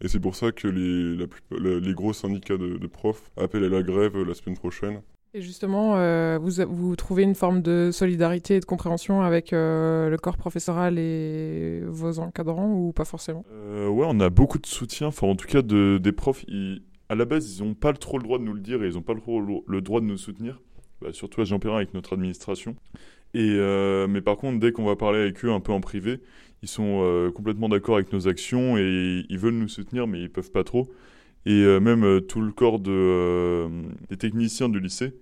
Et 0.02 0.08
c'est 0.08 0.20
pour 0.20 0.36
ça 0.36 0.52
que 0.52 0.68
les, 0.68 1.80
les 1.80 1.94
gros 1.94 2.14
syndicats 2.14 2.58
de, 2.58 2.88
profs 2.88 3.32
appellent 3.36 3.64
à 3.64 3.70
la 3.70 3.82
grève 3.82 4.22
la 4.22 4.34
semaine 4.36 4.58
prochaine. 4.58 5.02
Et 5.34 5.42
justement, 5.42 5.98
euh, 5.98 6.40
vous, 6.42 6.64
vous 6.68 6.96
trouvez 6.96 7.24
une 7.24 7.36
forme 7.36 7.62
de 7.62 7.90
solidarité 7.92 8.56
et 8.56 8.60
de 8.60 8.66
compréhension 8.66 9.22
avec 9.22 9.54
euh, 9.54 10.10
le 10.10 10.18
corps 10.18 10.38
professoral 10.38 10.98
et 10.98 11.82
vos 11.86 12.20
encadrants 12.20 12.72
ou 12.72 12.92
pas 12.94 13.06
forcément? 13.06 13.44
Euh, 13.52 13.88
Ouais, 13.88 14.06
on 14.08 14.20
a 14.20 14.30
beaucoup 14.30 14.58
de 14.58 14.66
soutien, 14.66 15.08
enfin 15.08 15.28
en 15.28 15.36
tout 15.36 15.48
cas 15.48 15.62
de, 15.62 16.00
des 16.02 16.12
profs. 16.12 16.46
à 17.10 17.16
la 17.16 17.26
base, 17.26 17.58
ils 17.58 17.64
n'ont 17.64 17.74
pas 17.74 17.94
trop 17.94 18.18
le 18.18 18.24
droit 18.24 18.40
de 18.40 18.44
nous 18.44 18.54
le 18.54 18.62
dire 18.62 18.84
et 18.84 18.88
ils 18.88 18.94
n'ont 18.94 19.02
pas 19.02 19.14
le, 19.14 19.22
le, 19.68 19.82
droit 19.82 20.00
de 20.00 20.06
nous 20.06 20.18
soutenir. 20.18 20.62
Bah, 21.02 21.10
surtout 21.12 21.42
à 21.42 21.44
Jean 21.44 21.60
Perrin 21.60 21.78
avec 21.78 21.94
notre 21.94 22.14
administration. 22.14 22.76
Et, 23.34 23.60
mais 24.10 24.22
par 24.22 24.38
contre, 24.38 24.60
dès 24.60 24.72
qu'on 24.72 24.86
va 24.86 24.96
parler 24.96 25.20
avec 25.20 25.44
eux 25.44 25.52
un 25.52 25.60
peu 25.60 25.72
en 25.72 25.82
privé, 25.82 26.22
ils 26.64 26.68
sont 26.68 27.02
euh, 27.04 27.32
complètement 27.32 27.70
d'accord 27.70 27.96
avec 27.96 28.12
nos 28.12 28.28
actions 28.28 28.78
et 28.78 29.26
ils 29.30 29.38
veulent 29.38 29.54
nous 29.54 29.68
soutenir, 29.68 30.08
mais 30.08 30.22
ils 30.22 30.30
peuvent 30.30 30.52
pas 30.52 30.64
trop. 30.64 30.90
Et 31.46 31.52
euh, 31.52 31.80
même 31.80 32.04
euh, 32.04 32.20
tout 32.20 32.42
le 32.42 32.52
corps 32.52 32.80
de, 32.80 33.68
des 34.10 34.18
techniciens 34.18 34.70
du 34.70 34.80
lycée, 34.80 35.14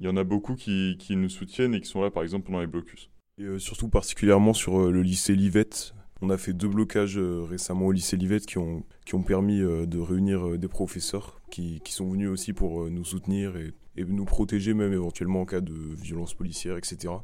il 0.00 0.06
y 0.06 0.08
en 0.08 0.16
a 0.16 0.24
beaucoup 0.24 0.54
qui, 0.54 0.96
qui, 0.98 1.16
nous 1.16 1.28
soutiennent 1.28 1.74
et 1.74 1.80
qui 1.80 1.88
sont 1.88 2.02
là, 2.02 2.10
par 2.10 2.22
exemple, 2.22 2.46
pendant 2.46 2.60
les 2.60 2.66
blocus. 2.66 3.08
Et 3.38 3.58
surtout 3.58 3.88
particulièrement 3.88 4.52
sur 4.52 4.90
le 4.90 5.02
lycée 5.02 5.34
Livette. 5.34 5.94
On 6.20 6.30
a 6.30 6.38
fait 6.38 6.52
deux 6.52 6.68
blocages 6.68 7.18
récemment 7.18 7.86
au 7.86 7.92
lycée 7.92 8.16
Livette 8.16 8.46
qui 8.46 8.58
ont, 8.58 8.84
qui 9.04 9.14
ont 9.14 9.22
permis 9.22 9.58
de 9.58 9.98
réunir 9.98 10.58
des 10.58 10.68
professeurs 10.68 11.40
qui, 11.50 11.80
qui, 11.84 11.92
sont 11.92 12.08
venus 12.08 12.28
aussi 12.28 12.52
pour 12.52 12.88
nous 12.90 13.04
soutenir 13.04 13.56
et, 13.56 13.72
et 13.96 14.04
nous 14.04 14.24
protéger 14.24 14.72
même 14.72 14.92
éventuellement 14.92 15.42
en 15.42 15.46
cas 15.46 15.60
de 15.60 15.74
violence 15.74 16.34
policière, 16.34 16.76
etc. 16.76 17.14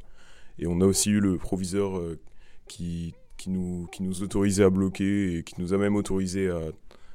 Et 0.59 0.66
on 0.66 0.80
a 0.80 0.85
aussi 0.85 1.11
eu 1.11 1.21
le 1.21 1.38
proviseur 1.38 2.00
qui, 2.66 3.14
qui, 3.40 3.50
nous, 3.50 3.88
qui 3.90 4.02
nous 4.02 4.23
autorisait 4.23 4.64
à 4.64 4.70
bloquer 4.70 5.38
et 5.38 5.42
qui 5.42 5.54
nous 5.59 5.73
a 5.73 5.78
même 5.78 5.97
autorisé 5.97 6.50
à, 6.50 6.61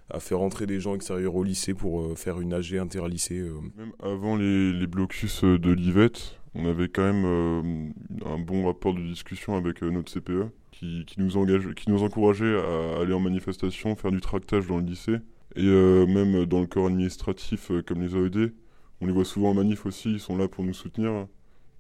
à 0.10 0.20
faire 0.20 0.42
entrer 0.42 0.66
des 0.66 0.80
gens 0.80 0.96
extérieurs 0.96 1.36
au 1.36 1.44
lycée 1.44 1.74
pour 1.74 2.18
faire 2.18 2.42
une 2.42 2.54
AG 2.54 2.76
interlycée. 2.78 3.44
Même 3.78 3.92
avant 4.02 4.36
les, 4.36 4.88
blocus 4.88 5.44
de 5.44 5.72
l'IVET, 5.72 6.12
on 6.56 6.66
avait 6.66 6.90
quand 6.90 7.04
même 7.04 7.94
un 8.26 8.40
bon 8.40 8.66
rapport 8.66 8.94
de 8.94 9.02
discussion 9.02 9.56
avec 9.56 9.82
notre 9.84 10.12
CPE 10.12 10.50
qui, 10.72 11.06
qui, 11.06 11.20
nous 11.20 11.38
engage, 11.38 11.74
qui 11.76 11.90
nous 11.90 12.04
encourageait 12.04 12.58
à 12.58 13.02
aller 13.02 13.14
en 13.14 13.20
manifestation, 13.20 13.96
faire 13.96 14.12
du 14.12 14.22
tractage 14.22 14.68
dans 14.68 14.78
le 14.78 14.86
lycée. 14.86 15.18
Et 15.56 15.64
même 15.64 16.46
dans 16.46 16.60
le 16.60 16.68
corps 16.68 16.88
administratif, 16.88 17.72
comme 17.86 18.02
les 18.02 18.16
AED, 18.16 18.54
on 19.02 19.06
les 19.06 19.14
voit 19.14 19.26
souvent 19.26 19.52
en 19.52 19.54
manif 19.54 19.86
aussi, 19.86 20.14
ils 20.14 20.20
sont 20.20 20.38
là 20.38 20.48
pour 20.48 20.64
nous 20.64 20.74
soutenir, 20.74 21.28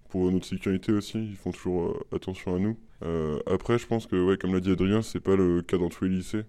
pour 0.09 0.31
notre 0.31 0.45
sécurité 0.45 0.91
aussi, 0.91 1.17
ils 1.17 1.35
font 1.35 1.51
toujours 1.51 2.03
attention 2.13 2.55
à 2.55 2.59
nous. 2.59 2.77
Euh, 3.03 3.39
après, 3.47 3.77
je 3.77 3.87
pense 3.87 4.07
que, 4.07 4.15
ouais, 4.15 4.37
comme 4.37 4.53
l'a 4.53 4.59
dit 4.59 4.71
Adrien, 4.71 5.01
c'est 5.01 5.19
pas 5.19 5.35
le 5.35 5.61
cas 5.61 5.77
dans 5.77 5.89
tous 5.89 6.05
les 6.05 6.11
lycées. 6.11 6.43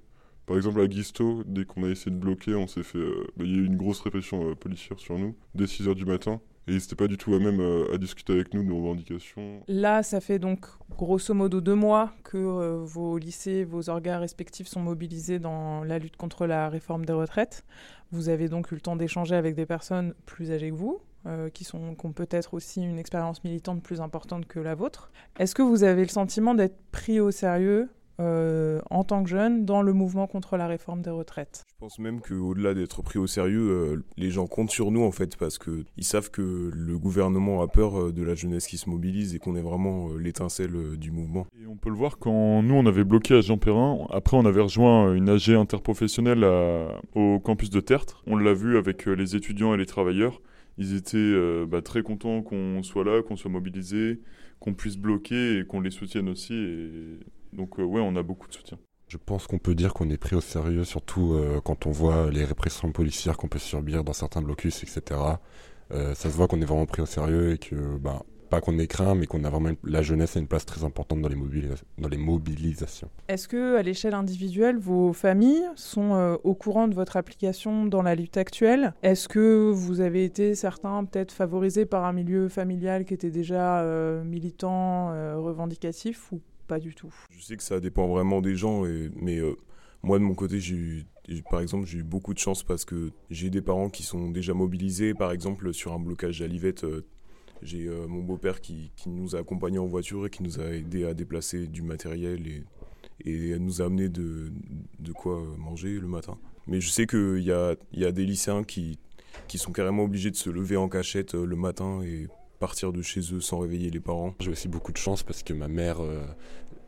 Par 0.47 0.57
exemple, 0.57 0.81
à 0.81 0.87
Guisto, 0.87 1.43
dès 1.45 1.65
qu'on 1.65 1.83
a 1.85 1.89
essayé 1.89 2.13
de 2.13 2.21
bloquer, 2.21 2.55
on 2.55 2.69
s'est 2.69 2.85
fait. 2.85 2.99
Bah, 3.37 3.45
il 3.45 3.51
y 3.51 3.55
a 3.55 3.63
eu 3.63 3.67
une 3.67 3.77
grosse 3.77 4.01
répression 4.01 4.55
policière 4.55 4.99
sur 4.99 5.19
nous, 5.19 5.35
dès 5.55 5.65
6h 5.65 5.95
du 5.95 6.05
matin. 6.05 6.41
Et 6.69 6.73
n'hésitez 6.73 6.97
pas 6.97 7.07
du 7.07 7.17
tout 7.17 7.33
à 7.33 7.39
même 7.39 7.61
euh, 7.61 7.95
à 7.95 7.99
discuter 7.99 8.33
avec 8.33 8.53
nous 8.53 8.63
de 8.63 8.69
nos 8.69 8.79
revendications. 8.79 9.63
Là, 9.69 10.03
ça 10.03 10.21
fait 10.21 10.41
donc 10.41 10.67
grosso 10.97 11.33
modo 11.33 11.61
deux 11.61 11.77
mois 11.77 12.13
que 12.25 12.37
euh, 12.37 12.79
vos 12.83 13.19
lycées, 13.19 13.65
vos 13.65 13.89
organes 13.89 14.19
respectifs 14.19 14.67
sont 14.67 14.81
mobilisés 14.81 15.39
dans 15.39 15.85
la 15.85 16.01
lutte 16.01 16.17
contre 16.17 16.47
la 16.47 16.69
réforme 16.69 17.05
des 17.05 17.13
retraites. 17.13 17.65
Vous 18.11 18.29
avez 18.29 18.49
donc 18.49 18.73
eu 18.73 18.75
le 18.75 18.81
temps 18.81 18.97
d'échanger 18.97 19.37
avec 19.37 19.55
des 19.55 19.67
personnes 19.67 20.15
plus 20.27 20.51
âgées 20.51 20.71
que 20.71 20.75
vous, 20.77 21.01
euh, 21.27 21.51
qui, 21.51 21.65
sont, 21.65 21.97
qui 21.97 22.07
ont 22.07 22.13
peut-être 22.13 22.55
aussi 22.55 22.81
une 22.83 23.01
expérience 23.01 23.43
militante 23.43 23.83
plus 23.83 24.01
importante 24.01 24.47
que 24.47 24.61
la 24.61 24.77
vôtre. 24.77 25.11
Est-ce 25.41 25.57
que 25.57 25.63
vous 25.63 25.83
avez 25.83 26.03
le 26.03 26.09
sentiment 26.09 26.55
d'être 26.55 26.79
pris 26.93 27.19
au 27.19 27.33
sérieux 27.33 27.89
euh, 28.21 28.81
en 28.91 29.03
tant 29.03 29.25
que 29.25 29.29
jeune 29.29 29.65
dans 29.65 29.83
le 29.83 29.93
mouvement 29.93 30.29
contre 30.29 30.57
la 30.57 30.69
réforme 30.69 31.03
des 31.03 31.11
retraites? 31.11 31.65
Je 31.67 31.75
pense 31.81 31.99
même 31.99 32.21
qu'au-delà 32.21 32.75
d'être 32.75 33.03
pris 33.03 33.19
au 33.19 33.27
sérieux, 33.27 33.69
euh, 33.71 34.05
les 34.17 34.31
gens 34.31 34.47
comptent 34.47 34.71
sur 34.71 34.93
nous 34.93 35.03
en 35.03 35.11
fait 35.11 35.37
parce 35.37 35.59
qu'ils 35.59 35.85
savent 36.03 36.31
que 36.31 36.71
le 36.73 36.97
gouvernement 36.97 37.61
a 37.61 37.67
peur 37.67 38.13
de 38.13 38.23
la 38.23 38.37
jeunesse 38.37 38.69
qui 38.69 38.79
se 38.79 38.89
mobilise 38.89 39.35
et 39.35 39.41
qu'on 39.41 39.57
est 39.57 39.63
vraiment 39.63 40.15
l'étincelle 40.15 40.97
du 40.97 41.11
mouvement. 41.11 41.49
Et 41.61 41.67
on 41.67 41.77
peut 41.77 41.91
le 41.91 41.97
voir 41.97 42.19
quand 42.19 42.63
nous 42.63 42.75
on 42.75 42.87
avait 42.87 43.05
bloqué 43.05 43.35
à 43.35 43.41
Jean 43.41 43.59
Perrin, 43.59 44.07
après 44.11 44.37
on 44.37 44.47
avait 44.47 44.63
rejoint 44.63 45.13
une 45.13 45.29
AG 45.29 45.51
interprofessionnelle 45.51 46.45
au 47.17 47.41
campus 47.41 47.71
de 47.71 47.81
Tertre. 47.81 48.23
On 48.29 48.37
l'a 48.37 48.55
vu 48.55 48.79
avec 48.79 49.07
les 49.07 49.35
étudiants 49.35 49.75
et 49.75 49.77
les 49.77 49.87
travailleurs. 49.87 50.41
Ils 50.79 50.95
étaient 50.95 51.67
bah, 51.67 51.83
très 51.83 52.03
contents 52.03 52.43
qu'on 52.43 52.83
soit 52.83 53.05
là, 53.05 53.23
qu'on 53.23 53.37
soit 53.37 53.51
mobilisés, 53.51 54.21
qu'on 54.61 54.75
puisse 54.75 54.97
bloquer 54.97 55.59
et 55.59 55.65
qu'on 55.65 55.81
les 55.81 55.91
soutienne 55.91 56.29
aussi. 56.29 56.55
Donc 57.57 57.79
euh, 57.79 57.83
ouais, 57.83 58.01
on 58.01 58.15
a 58.17 58.23
beaucoup 58.23 58.47
de 58.49 58.55
soutien. 58.55 58.79
Je 59.09 59.17
pense 59.17 59.47
qu'on 59.47 59.59
peut 59.59 59.75
dire 59.75 59.95
qu'on 59.95 60.11
est 60.11 60.17
pris 60.17 60.37
au 60.37 60.41
sérieux, 60.41 60.85
surtout 60.85 61.35
euh, 61.35 61.61
quand 61.61 61.87
on 61.87 61.91
voit 61.91 62.31
les 62.31 62.45
répressions 62.45 62.91
policières 62.93 63.37
qu'on 63.37 63.49
peut 63.49 63.59
subir 63.59 64.05
dans 64.05 64.13
certains 64.13 64.43
blocus, 64.43 64.83
etc. 64.83 65.21
Euh, 65.93 66.15
ça 66.15 66.29
se 66.29 66.37
voit 66.37 66.49
qu'on 66.49 66.61
est 66.61 66.67
vraiment 66.67 66.87
pris 66.87 67.03
au 67.03 67.07
sérieux 67.07 67.53
et 67.53 67.59
que 67.59 67.97
bah, 67.99 68.23
pas 68.49 68.61
qu'on 68.61 68.79
est 68.79 68.87
craint, 68.87 69.15
mais 69.15 69.27
qu'on 69.27 69.45
a 69.45 69.51
vraiment 69.51 69.71
la 69.85 70.03
jeunesse 70.03 70.37
a 70.37 70.41
une 70.41 70.47
place 70.47 70.65
très 70.65 70.85
importante 70.85 71.21
dans 71.21 71.29
les, 71.29 71.37
dans 71.99 72.09
les 72.09 72.17
mobilisations. 72.17 73.11
Est-ce 73.29 73.49
que 73.49 73.77
à 73.77 73.83
l'échelle 73.83 74.15
individuelle, 74.15 74.79
vos 74.79 75.13
familles 75.13 75.65
sont 75.75 76.15
euh, 76.15 76.37
au 76.45 76.55
courant 76.55 76.89
de 76.89 76.95
votre 76.95 77.17
application 77.17 77.87
dans 77.87 78.03
la 78.03 78.15
lutte 78.15 78.37
actuelle? 78.37 78.95
Est-ce 79.03 79.29
que 79.29 79.71
vous 79.71 80.01
avez 80.01 80.25
été 80.25 80.55
certains 80.55 81.05
peut-être 81.05 81.33
favorisés 81.33 81.87
par 81.87 82.05
un 82.05 82.13
milieu 82.13 82.49
familial 82.49 83.05
qui 83.05 83.15
était 83.15 83.31
déjà 83.31 83.81
euh, 83.81 84.23
militant, 84.25 85.11
euh, 85.11 85.37
revendicatif 85.39 86.33
ou 86.33 86.41
pas 86.67 86.79
du 86.79 86.95
tout? 86.95 87.15
Je 87.31 87.43
sais 87.43 87.57
que 87.57 87.63
ça 87.63 87.81
dépend 87.81 88.07
vraiment 88.07 88.41
des 88.41 88.57
gens, 88.57 88.85
et, 88.87 89.11
mais 89.17 89.41
moi 90.03 90.19
de 90.19 90.25
mon 90.25 90.35
côté, 90.35 90.61
j'ai 90.61 90.77
eu 90.77 91.07
par 91.51 91.61
exemple, 91.61 91.87
j'ai 91.87 91.99
eu 91.99 92.03
beaucoup 92.05 92.35
de 92.35 92.39
chance 92.39 92.63
parce 92.63 92.85
que 92.85 93.11
j'ai 93.31 93.51
des 93.51 93.61
parents 93.61 93.91
qui 93.91 94.05
sont 94.05 94.31
déjà 94.31 94.55
mobilisés. 94.55 95.13
Par 95.13 95.33
exemple, 95.33 95.75
sur 95.75 95.93
un 95.93 95.99
blocage 95.99 96.39
d'Alivette, 96.39 96.87
j'ai 97.63 97.87
euh, 97.87 98.07
mon 98.07 98.23
beau-père 98.23 98.61
qui, 98.61 98.91
qui, 98.97 99.09
nous 99.09 99.37
a 99.37 99.41
accompagnés 99.41 99.79
en 99.79 99.87
voiture 99.87 100.27
et 100.27 100.31
qui 100.31 100.43
nous 100.43 100.61
a 100.61 100.75
aidé 100.75 101.05
à 101.05 101.15
déplacer 101.15 101.67
du 101.67 101.83
matériel 101.83 102.47
et, 102.47 102.65
et 103.25 103.55
à 103.55 103.59
nous 103.59 103.83
amener 103.83 104.09
de, 104.09 104.53
de 104.99 105.13
quoi 105.13 105.43
manger 105.59 105.99
le 105.99 106.07
matin. 106.07 106.39
Mais 106.67 106.81
je 106.81 106.91
sais 106.91 107.07
qu'il 107.07 107.43
y 107.43 107.53
a, 107.53 107.77
y 107.93 108.05
a 108.05 108.13
des 108.13 108.25
lycéens 108.25 108.65
qui, 108.65 108.99
qui 109.49 109.59
sont 109.59 109.73
carrément 109.73 110.05
obligés 110.05 110.31
de 110.31 110.37
se 110.37 110.51
lever 110.51 110.77
en 110.77 110.89
cachette 110.89 111.35
euh, 111.35 111.47
le 111.47 111.57
matin 111.57 112.03
et 112.03 112.29
partir 112.59 112.93
de 112.93 113.03
chez 113.03 113.21
eux 113.33 113.41
sans 113.41 113.59
réveiller 113.59 113.91
les 113.91 114.01
parents. 114.01 114.35
J'ai 114.41 114.51
aussi 114.51 114.69
beaucoup 114.69 114.93
de 114.93 114.97
chance 114.97 115.23
parce 115.23 115.43
que 115.43 115.53
ma 115.53 115.69
mère 115.69 116.01
euh, 116.01 116.25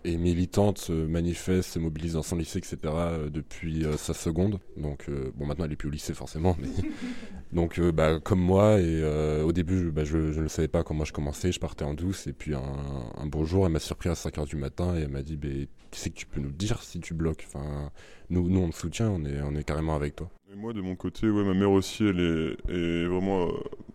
est 0.05 0.17
militante, 0.17 0.78
se 0.78 0.93
manifeste, 0.93 1.73
se 1.73 1.78
mobilise 1.78 2.14
dans 2.14 2.23
son 2.23 2.37
lycée, 2.37 2.59
etc. 2.59 2.78
Euh, 2.85 3.31
depuis 3.31 3.85
euh, 3.85 3.97
sa 3.97 4.14
seconde. 4.14 4.59
Donc, 4.76 5.07
euh, 5.09 5.33
bon, 5.35 5.47
maintenant 5.47 5.64
elle 5.64 5.73
est 5.73 5.76
plus 5.76 5.88
au 5.88 5.93
lycée 5.93 6.14
forcément, 6.14 6.57
mais 6.61 6.69
donc, 7.52 7.81
bah, 7.81 8.21
comme 8.21 8.40
moi, 8.40 8.81
et 8.81 9.02
au 9.43 9.52
début, 9.52 9.90
bah, 9.90 10.05
je, 10.05 10.19
ne 10.19 10.49
savais 10.49 10.69
pas 10.69 10.85
moi 10.90 11.05
je 11.05 11.12
commençais, 11.12 11.52
je 11.52 11.61
partais 11.61 11.85
en 11.85 11.95
douce, 11.95 12.26
et 12.26 12.33
puis 12.33 12.55
un, 12.55 13.26
beau 13.26 13.45
jour, 13.45 13.67
elle 13.67 13.73
m'a 13.73 13.78
surpris 13.78 14.09
à 14.09 14.14
5h 14.14 14.47
du 14.47 14.57
matin 14.57 14.97
et 14.97 15.02
elle 15.02 15.09
m'a 15.09 15.23
dit, 15.23 15.37
bah, 15.37 15.49
tu 15.90 15.99
sais 15.99 16.11
que 16.11 16.17
tu 16.17 16.26
peux 16.26 16.40
nous 16.40 16.52
dire 16.52 16.83
si 16.83 17.00
tu 17.00 17.14
bloques. 17.14 17.45
Enfin, 17.47 17.90
nous, 18.31 18.49
nous 18.49 18.61
on 18.61 18.71
te 18.71 18.76
soutient, 18.76 19.11
on 19.11 19.25
est, 19.25 19.40
on 19.43 19.55
est 19.55 19.64
carrément 19.64 19.95
avec 19.95 20.17
toi. 20.17 20.31
Et 20.52 20.57
moi, 20.57 20.73
de 20.73 20.81
mon 20.81 20.97
côté, 20.97 21.28
ouais, 21.28 21.45
ma 21.45 21.55
mère 21.55 21.71
aussi, 21.71 22.05
elle 22.05 22.21
est, 22.21 22.73
est 22.73 23.07
vraiment, 23.07 23.49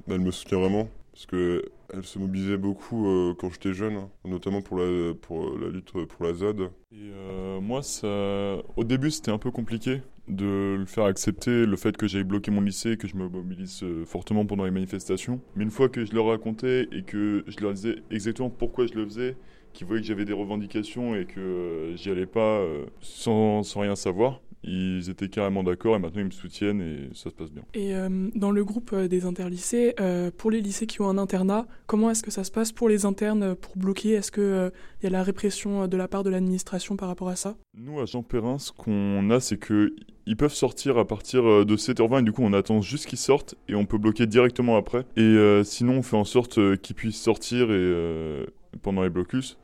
elle 0.08 0.22
me 0.22 0.32
soutient 0.32 0.60
vraiment. 0.60 0.88
Parce 1.14 1.28
que 1.28 1.64
elle 1.94 2.04
se 2.04 2.20
mobilisait 2.20 2.58
beaucoup 2.58 3.08
euh, 3.08 3.34
quand 3.38 3.50
j'étais 3.52 3.74
jeune, 3.74 3.96
hein, 3.96 4.10
notamment 4.26 4.62
pour 4.62 4.78
la, 4.78 5.14
pour 5.14 5.58
la 5.58 5.70
lutte 5.70 5.92
pour 5.92 6.26
la 6.26 6.34
ZAD. 6.34 6.62
Et 6.62 6.70
euh, 6.96 7.62
moi, 7.62 7.84
ça, 7.84 8.08
au 8.76 8.84
début, 8.84 9.12
c'était 9.12 9.32
un 9.32 9.38
peu 9.38 9.52
compliqué 9.52 10.02
de 10.28 10.78
le 10.80 10.86
faire 10.86 11.04
accepter, 11.04 11.66
le 11.66 11.76
fait 11.76 11.98
que 11.98 12.08
j'aille 12.08 12.24
bloqué 12.24 12.50
mon 12.50 12.62
lycée, 12.62 12.96
que 12.98 13.08
je 13.08 13.16
me 13.16 13.28
mobilise 13.28 13.84
euh, 13.84 14.06
fortement 14.06 14.46
pendant 14.46 14.64
les 14.64 14.72
manifestations. 14.72 15.42
Mais 15.56 15.64
une 15.64 15.72
fois 15.72 15.90
que 15.90 16.06
je 16.06 16.14
leur 16.14 16.28
racontais 16.28 16.88
et 16.92 17.04
que 17.04 17.44
je 17.48 17.60
leur 17.60 17.74
disais 17.74 17.98
exactement 18.10 18.50
pourquoi 18.50 18.88
je 18.88 18.94
le 18.94 19.06
faisais, 19.06 19.36
qu'ils 19.74 19.86
voyaient 19.86 20.02
que 20.02 20.08
j'avais 20.08 20.26
des 20.26 20.34
revendications 20.34 21.16
et 21.16 21.26
que 21.26 21.92
j'y 21.96 22.10
allais 22.10 22.26
pas 22.28 22.64
sans, 23.02 23.64
sans 23.64 23.82
rien 23.82 23.96
savoir, 23.96 24.40
ils 24.64 25.10
étaient 25.10 25.28
carrément 25.28 25.64
d'accord 25.64 25.96
et 25.96 26.00
maintenant 26.00 26.22
ils 26.22 26.28
me 26.28 26.32
soutiennent 26.32 26.82
et 26.82 27.10
ça 27.14 27.30
se 27.30 27.36
passe 27.36 27.52
bien. 27.52 27.64
Et 27.74 27.96
euh, 27.96 28.30
dans 28.36 28.52
le 28.52 28.64
groupe 28.64 28.92
euh, 28.94 29.08
des 29.08 29.26
interlycées, 29.26 29.94
euh, 30.00 30.32
pour 30.36 30.52
les 30.52 30.62
lycées 30.62 30.88
qui 30.88 31.02
ont 31.02 31.10
un 31.10 31.18
internat, 31.18 31.68
comment 31.86 32.10
est-ce 32.10 32.24
que 32.24 32.32
ça 32.32 32.44
se 32.44 32.52
passe 32.52 32.72
pour 32.72 32.88
les 32.88 33.06
internes 33.06 33.56
pour 33.56 33.78
bloquer? 33.78 34.12
Est-ce 34.12 34.32
qu'il 34.32 34.72
il 35.02 35.04
y 35.04 35.08
a 35.08 35.10
la 35.10 35.24
répression 35.24 35.88
de 35.88 35.98
la 35.98 36.08
part 36.08 36.24
de 36.24 36.30
l'administration 36.30 36.96
par 36.96 37.10
rapport 37.10 37.30
à 37.30 37.36
ça? 37.36 37.56
Nous, 37.76 38.00
à 38.00 38.06
Jean 38.06 38.24
Perrin, 38.24 38.58
ce 38.58 38.72
qu'on 38.72 39.30
a, 39.30 39.40
c'est 39.40 39.60
qu'ils 39.60 40.38
peuvent 40.38 40.54
sortir 40.54 40.98
à 40.98 41.06
partir 41.06 41.66
de 41.66 41.76
7h20 41.76 42.22
et 42.22 42.24
du 42.24 42.32
coup 42.32 42.44
on 42.44 42.54
attend 42.54 42.82
juste 42.82 43.08
qu'ils 43.08 43.18
sortent 43.18 43.56
et 43.68 43.76
on 43.76 43.86
peut 43.86 43.98
bloquer 43.98 44.28
directement 44.28 44.78
après. 44.78 45.06
Et 45.18 45.62
sinon 45.64 45.98
on 45.98 46.02
fait 46.02 46.16
en 46.16 46.24
sorte 46.24 46.78
qu'ils 46.78 46.96
puissent 46.96 47.22
sortir 47.22 47.72
et, 47.72 48.46
pendant 48.82 49.04
les 49.04 49.10
blocus. 49.10 49.58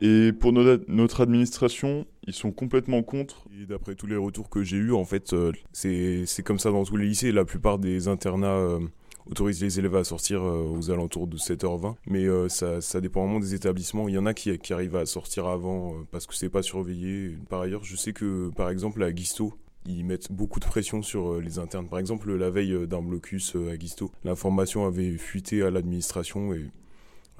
Et 0.00 0.32
pour 0.32 0.52
notre 0.52 1.20
administration, 1.20 2.06
ils 2.30 2.34
sont 2.34 2.52
complètement 2.52 3.02
contre. 3.02 3.44
Et 3.60 3.66
d'après 3.66 3.94
tous 3.94 4.06
les 4.06 4.16
retours 4.16 4.48
que 4.48 4.62
j'ai 4.62 4.76
eus, 4.76 4.92
en 4.92 5.04
fait, 5.04 5.32
euh, 5.32 5.52
c'est 5.72 6.42
comme 6.44 6.58
ça 6.58 6.70
dans 6.70 6.84
tous 6.84 6.96
les 6.96 7.06
lycées. 7.06 7.32
La 7.32 7.44
plupart 7.44 7.78
des 7.78 8.08
internats 8.08 8.56
euh, 8.56 8.80
autorisent 9.26 9.62
les 9.62 9.78
élèves 9.78 9.96
à 9.96 10.04
sortir 10.04 10.42
euh, 10.42 10.62
aux 10.62 10.90
alentours 10.90 11.26
de 11.26 11.36
7h20. 11.36 11.96
Mais 12.06 12.26
ça, 12.48 12.80
ça, 12.80 13.00
dépend 13.00 13.24
vraiment 13.24 13.40
des 13.40 13.54
établissements. 13.54 14.08
Il 14.08 14.14
y 14.14 14.18
en 14.18 14.26
a 14.26 14.34
qui, 14.34 14.56
qui 14.58 14.72
arrivent 14.72 14.96
à 14.96 15.06
sortir 15.06 15.46
avant 15.46 15.94
parce 16.12 16.26
que 16.26 16.34
c'est 16.34 16.48
pas 16.48 16.62
surveillé. 16.62 17.36
Par 17.48 17.60
ailleurs, 17.60 17.84
je 17.84 17.96
sais 17.96 18.12
que, 18.12 18.50
par 18.54 18.70
exemple, 18.70 19.02
à 19.02 19.12
Guisto, 19.12 19.52
ils 19.86 20.04
mettent 20.04 20.30
beaucoup 20.30 20.60
de 20.60 20.66
pression 20.66 21.02
sur 21.02 21.40
les 21.40 21.58
internes. 21.58 21.88
Par 21.88 21.98
exemple, 21.98 22.32
la 22.32 22.50
veille 22.50 22.86
d'un 22.86 23.02
blocus 23.02 23.56
à 23.56 23.76
Guisto, 23.76 24.12
l'information 24.24 24.86
avait 24.86 25.16
fuité 25.16 25.62
à 25.62 25.70
l'administration 25.70 26.52
et 26.52 26.66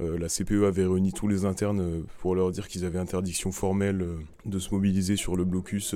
euh, 0.00 0.18
la 0.18 0.28
CPE 0.28 0.64
avait 0.64 0.86
réuni 0.86 1.12
tous 1.12 1.28
les 1.28 1.44
internes 1.44 1.80
euh, 1.80 2.02
pour 2.18 2.34
leur 2.34 2.50
dire 2.50 2.68
qu'ils 2.68 2.84
avaient 2.84 2.98
interdiction 2.98 3.52
formelle 3.52 4.02
euh, 4.02 4.16
de 4.46 4.58
se 4.58 4.72
mobiliser 4.72 5.16
sur 5.16 5.36
le 5.36 5.44
blocus 5.44 5.94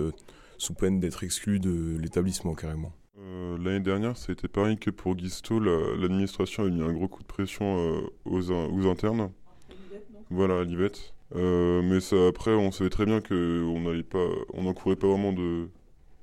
sous 0.59 0.75
peine 0.75 1.01
d'être 1.01 1.25
exclus 1.25 1.59
de 1.59 1.97
l'établissement 1.99 2.55
carrément. 2.55 2.93
L'année 3.59 3.81
dernière, 3.81 4.17
ça 4.17 4.31
a 4.31 4.33
été 4.33 4.49
pareil 4.49 4.77
que 4.77 4.91
pour 4.91 5.15
Guisto. 5.15 5.59
L'administration 5.61 6.65
a 6.65 6.69
mis 6.69 6.83
un 6.83 6.93
gros 6.93 7.09
coup 7.09 7.23
de 7.23 7.27
pression 7.27 8.03
aux, 8.25 8.89
internes. 8.89 9.31
Voilà, 10.31 10.61
à 10.61 10.65
Livette. 10.65 11.15
mais 11.35 11.99
après, 12.29 12.53
on 12.53 12.71
savait 12.71 12.91
très 12.91 13.07
bien 13.07 13.21
qu'on 13.21 14.63
n'encourait 14.63 14.97
pas 14.97 15.07
vraiment 15.07 15.33
de, 15.33 15.69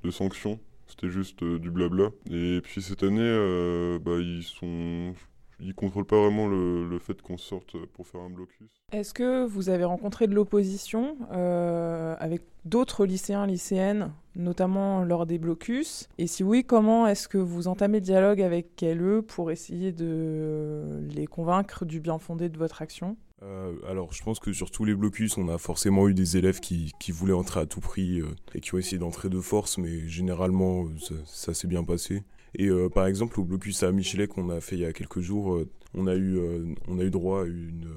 de 0.03 0.11
sanctions. 0.11 0.59
C'était 0.87 1.09
juste 1.09 1.43
du 1.43 1.71
blabla. 1.71 2.09
Et 2.29 2.59
puis 2.61 2.81
cette 2.81 3.03
année, 3.03 3.99
bah, 4.03 4.17
ils 4.19 4.43
sont, 4.43 5.13
ils 5.61 5.73
contrôlent 5.73 6.05
pas 6.05 6.19
vraiment 6.19 6.47
le, 6.47 6.87
le 6.87 6.99
fait 6.99 7.21
qu'on 7.21 7.37
sorte 7.37 7.77
pour 7.93 8.07
faire 8.07 8.21
un 8.21 8.29
blocus. 8.29 8.69
Est-ce 8.91 9.13
que 9.13 9.45
vous 9.45 9.69
avez 9.69 9.85
rencontré 9.85 10.27
de 10.27 10.33
l'opposition 10.33 11.17
euh, 11.31 12.15
avec 12.19 12.41
d'autres 12.65 13.05
lycéens, 13.05 13.45
lycéennes, 13.45 14.11
notamment 14.35 15.03
lors 15.03 15.25
des 15.25 15.37
blocus? 15.37 16.09
Et 16.17 16.27
si 16.27 16.43
oui, 16.43 16.63
comment 16.63 17.07
est-ce 17.07 17.27
que 17.27 17.37
vous 17.37 17.67
entamez 17.67 17.99
le 17.99 18.05
dialogue 18.05 18.41
avec 18.41 18.83
eux 18.83 19.21
pour 19.21 19.51
essayer 19.51 19.91
de 19.91 21.01
les 21.15 21.27
convaincre 21.27 21.85
du 21.85 21.99
bien 21.99 22.17
fondé 22.17 22.49
de 22.49 22.57
votre 22.57 22.81
action? 22.81 23.15
Euh, 23.43 23.73
alors, 23.89 24.13
je 24.13 24.21
pense 24.23 24.39
que 24.39 24.53
sur 24.53 24.69
tous 24.69 24.85
les 24.85 24.93
blocus, 24.93 25.37
on 25.37 25.47
a 25.47 25.57
forcément 25.57 26.07
eu 26.07 26.13
des 26.13 26.37
élèves 26.37 26.59
qui, 26.59 26.91
qui 26.99 27.11
voulaient 27.11 27.33
entrer 27.33 27.59
à 27.59 27.65
tout 27.65 27.79
prix 27.79 28.19
euh, 28.19 28.27
et 28.53 28.59
qui 28.59 28.75
ont 28.75 28.77
essayé 28.77 28.99
d'entrer 28.99 29.29
de 29.29 29.39
force, 29.39 29.79
mais 29.79 30.07
généralement, 30.07 30.85
ça, 30.99 31.15
ça 31.25 31.53
s'est 31.53 31.67
bien 31.67 31.83
passé. 31.83 32.23
Et 32.55 32.67
euh, 32.67 32.89
par 32.89 33.05
exemple, 33.07 33.39
au 33.39 33.43
blocus 33.43 33.83
à 33.83 33.91
Michelet 33.91 34.27
qu'on 34.27 34.49
a 34.49 34.59
fait 34.59 34.75
il 34.75 34.81
y 34.81 34.85
a 34.85 34.93
quelques 34.93 35.21
jours, 35.21 35.55
euh, 35.55 35.69
on, 35.93 36.07
a 36.07 36.15
eu, 36.15 36.37
euh, 36.37 36.73
on 36.87 36.99
a 36.99 37.03
eu 37.03 37.09
droit 37.09 37.43
à 37.43 37.45
une 37.45 37.89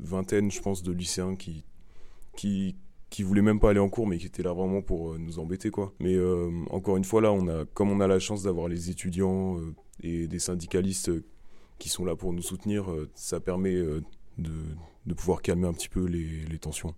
vingtaine, 0.00 0.50
je 0.50 0.60
pense, 0.60 0.82
de 0.82 0.92
lycéens 0.92 1.36
qui, 1.36 1.64
qui, 2.36 2.76
qui 3.10 3.22
voulaient 3.22 3.42
même 3.42 3.60
pas 3.60 3.70
aller 3.70 3.80
en 3.80 3.88
cours, 3.88 4.06
mais 4.06 4.18
qui 4.18 4.26
étaient 4.26 4.42
là 4.42 4.52
vraiment 4.52 4.82
pour 4.82 5.18
nous 5.18 5.38
embêter, 5.38 5.70
quoi. 5.70 5.92
Mais 6.00 6.16
encore 6.70 6.96
une 6.96 7.04
fois, 7.04 7.20
là, 7.20 7.32
on 7.32 7.46
a, 7.46 7.64
comme 7.66 7.90
on 7.90 8.00
a 8.00 8.08
la 8.08 8.18
chance 8.18 8.42
d'avoir 8.42 8.68
les 8.68 8.90
étudiants 8.90 9.60
et 10.02 10.26
des 10.26 10.38
syndicalistes 10.40 11.12
qui 11.78 11.88
sont 11.88 12.04
là 12.04 12.16
pour 12.16 12.32
nous 12.32 12.42
soutenir, 12.42 12.86
ça 13.14 13.38
permet 13.38 13.74
de, 13.74 14.02
de 15.06 15.14
pouvoir 15.14 15.42
calmer 15.42 15.68
un 15.68 15.72
petit 15.72 15.88
peu 15.88 16.04
les, 16.04 16.44
les 16.50 16.58
tensions. 16.58 16.94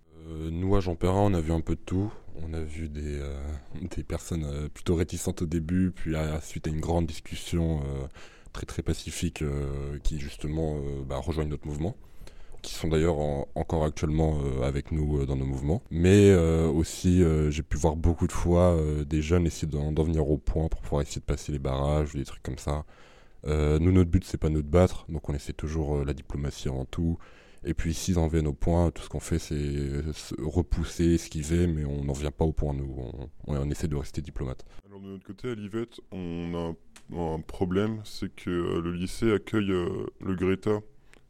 Nous, 0.51 0.75
à 0.75 0.79
Jean 0.79 0.95
Perrin, 0.95 1.21
on 1.21 1.33
a 1.35 1.41
vu 1.41 1.51
un 1.51 1.61
peu 1.61 1.75
de 1.75 1.81
tout. 1.85 2.11
On 2.43 2.53
a 2.53 2.61
vu 2.61 2.89
des, 2.89 3.19
euh, 3.19 3.39
personnes 4.07 4.43
euh, 4.43 4.67
plutôt 4.69 4.95
réticentes 4.95 5.41
au 5.41 5.45
début, 5.45 5.91
puis 5.91 6.15
suite 6.41 6.67
à 6.67 6.69
une 6.69 6.79
grande 6.81 7.05
discussion 7.05 7.81
euh, 7.81 8.07
très 8.53 8.65
très 8.65 8.81
pacifique 8.81 9.43
qui 10.03 10.17
justement 10.19 10.79
bah, 11.05 11.17
rejoignent 11.17 11.49
notre 11.49 11.67
mouvement 11.67 11.95
qui 12.61 12.73
sont 12.73 12.87
d'ailleurs 12.87 13.19
en- 13.19 13.47
encore 13.53 13.83
actuellement 13.83 14.39
avec 14.63 14.91
nous 14.91 15.25
dans 15.25 15.35
nos 15.35 15.45
mouvements. 15.45 15.83
Mais 15.91 16.33
aussi, 16.33 17.21
j'ai 17.49 17.63
pu 17.63 17.75
voir 17.77 17.95
beaucoup 17.97 18.27
de 18.27 18.31
fois 18.31 18.79
des 19.05 19.21
jeunes 19.21 19.45
essayer 19.45 19.67
d'en 19.67 19.91
venir 20.03 20.27
au 20.29 20.37
point 20.37 20.69
pour 20.69 20.79
pouvoir 20.81 21.01
essayer 21.01 21.19
de 21.19 21.25
passer 21.25 21.51
les 21.51 21.59
barrages 21.59 22.15
ou 22.15 22.17
des 22.17 22.23
trucs 22.23 22.41
comme 22.41 22.57
ça. 22.57 22.85
Nous, 23.45 23.91
notre 23.91 24.09
but, 24.09 24.23
c'est 24.23 24.37
pas 24.39 24.49
nous 24.49 24.61
de 24.61 24.67
battre, 24.69 25.05
donc 25.09 25.29
on 25.29 25.33
essaie 25.33 25.53
toujours 25.53 26.05
la 26.05 26.13
diplomatie 26.13 26.69
avant 26.69 26.85
tout. 26.85 27.19
Et 27.65 27.73
puis, 27.73 27.95
s'ils 27.95 28.19
en 28.19 28.27
viennent 28.27 28.47
au 28.47 28.53
point, 28.53 28.91
tout 28.91 29.01
ce 29.01 29.09
qu'on 29.09 29.19
fait, 29.19 29.39
c'est 29.39 30.13
se 30.13 30.35
repousser, 30.39 31.15
esquiver, 31.15 31.65
mais 31.65 31.83
on 31.83 32.03
n'en 32.03 32.13
vient 32.13 32.31
pas 32.31 32.45
au 32.45 32.53
point, 32.53 32.73
nous. 32.73 32.95
On, 33.47 33.69
essaie 33.71 33.87
de 33.87 33.95
rester 33.95 34.21
diplomate. 34.21 34.63
Alors 34.85 34.99
de 34.99 35.07
notre 35.07 35.25
côté, 35.25 35.49
à 35.49 35.55
Livette, 35.55 35.99
on 36.11 36.53
a 36.53 37.17
un, 37.17 37.35
un 37.35 37.41
problème, 37.41 38.01
c'est 38.03 38.33
que 38.33 38.49
euh, 38.49 38.81
le 38.81 38.91
lycée 38.91 39.33
accueille 39.33 39.71
euh, 39.71 40.05
le 40.21 40.35
Greta 40.35 40.81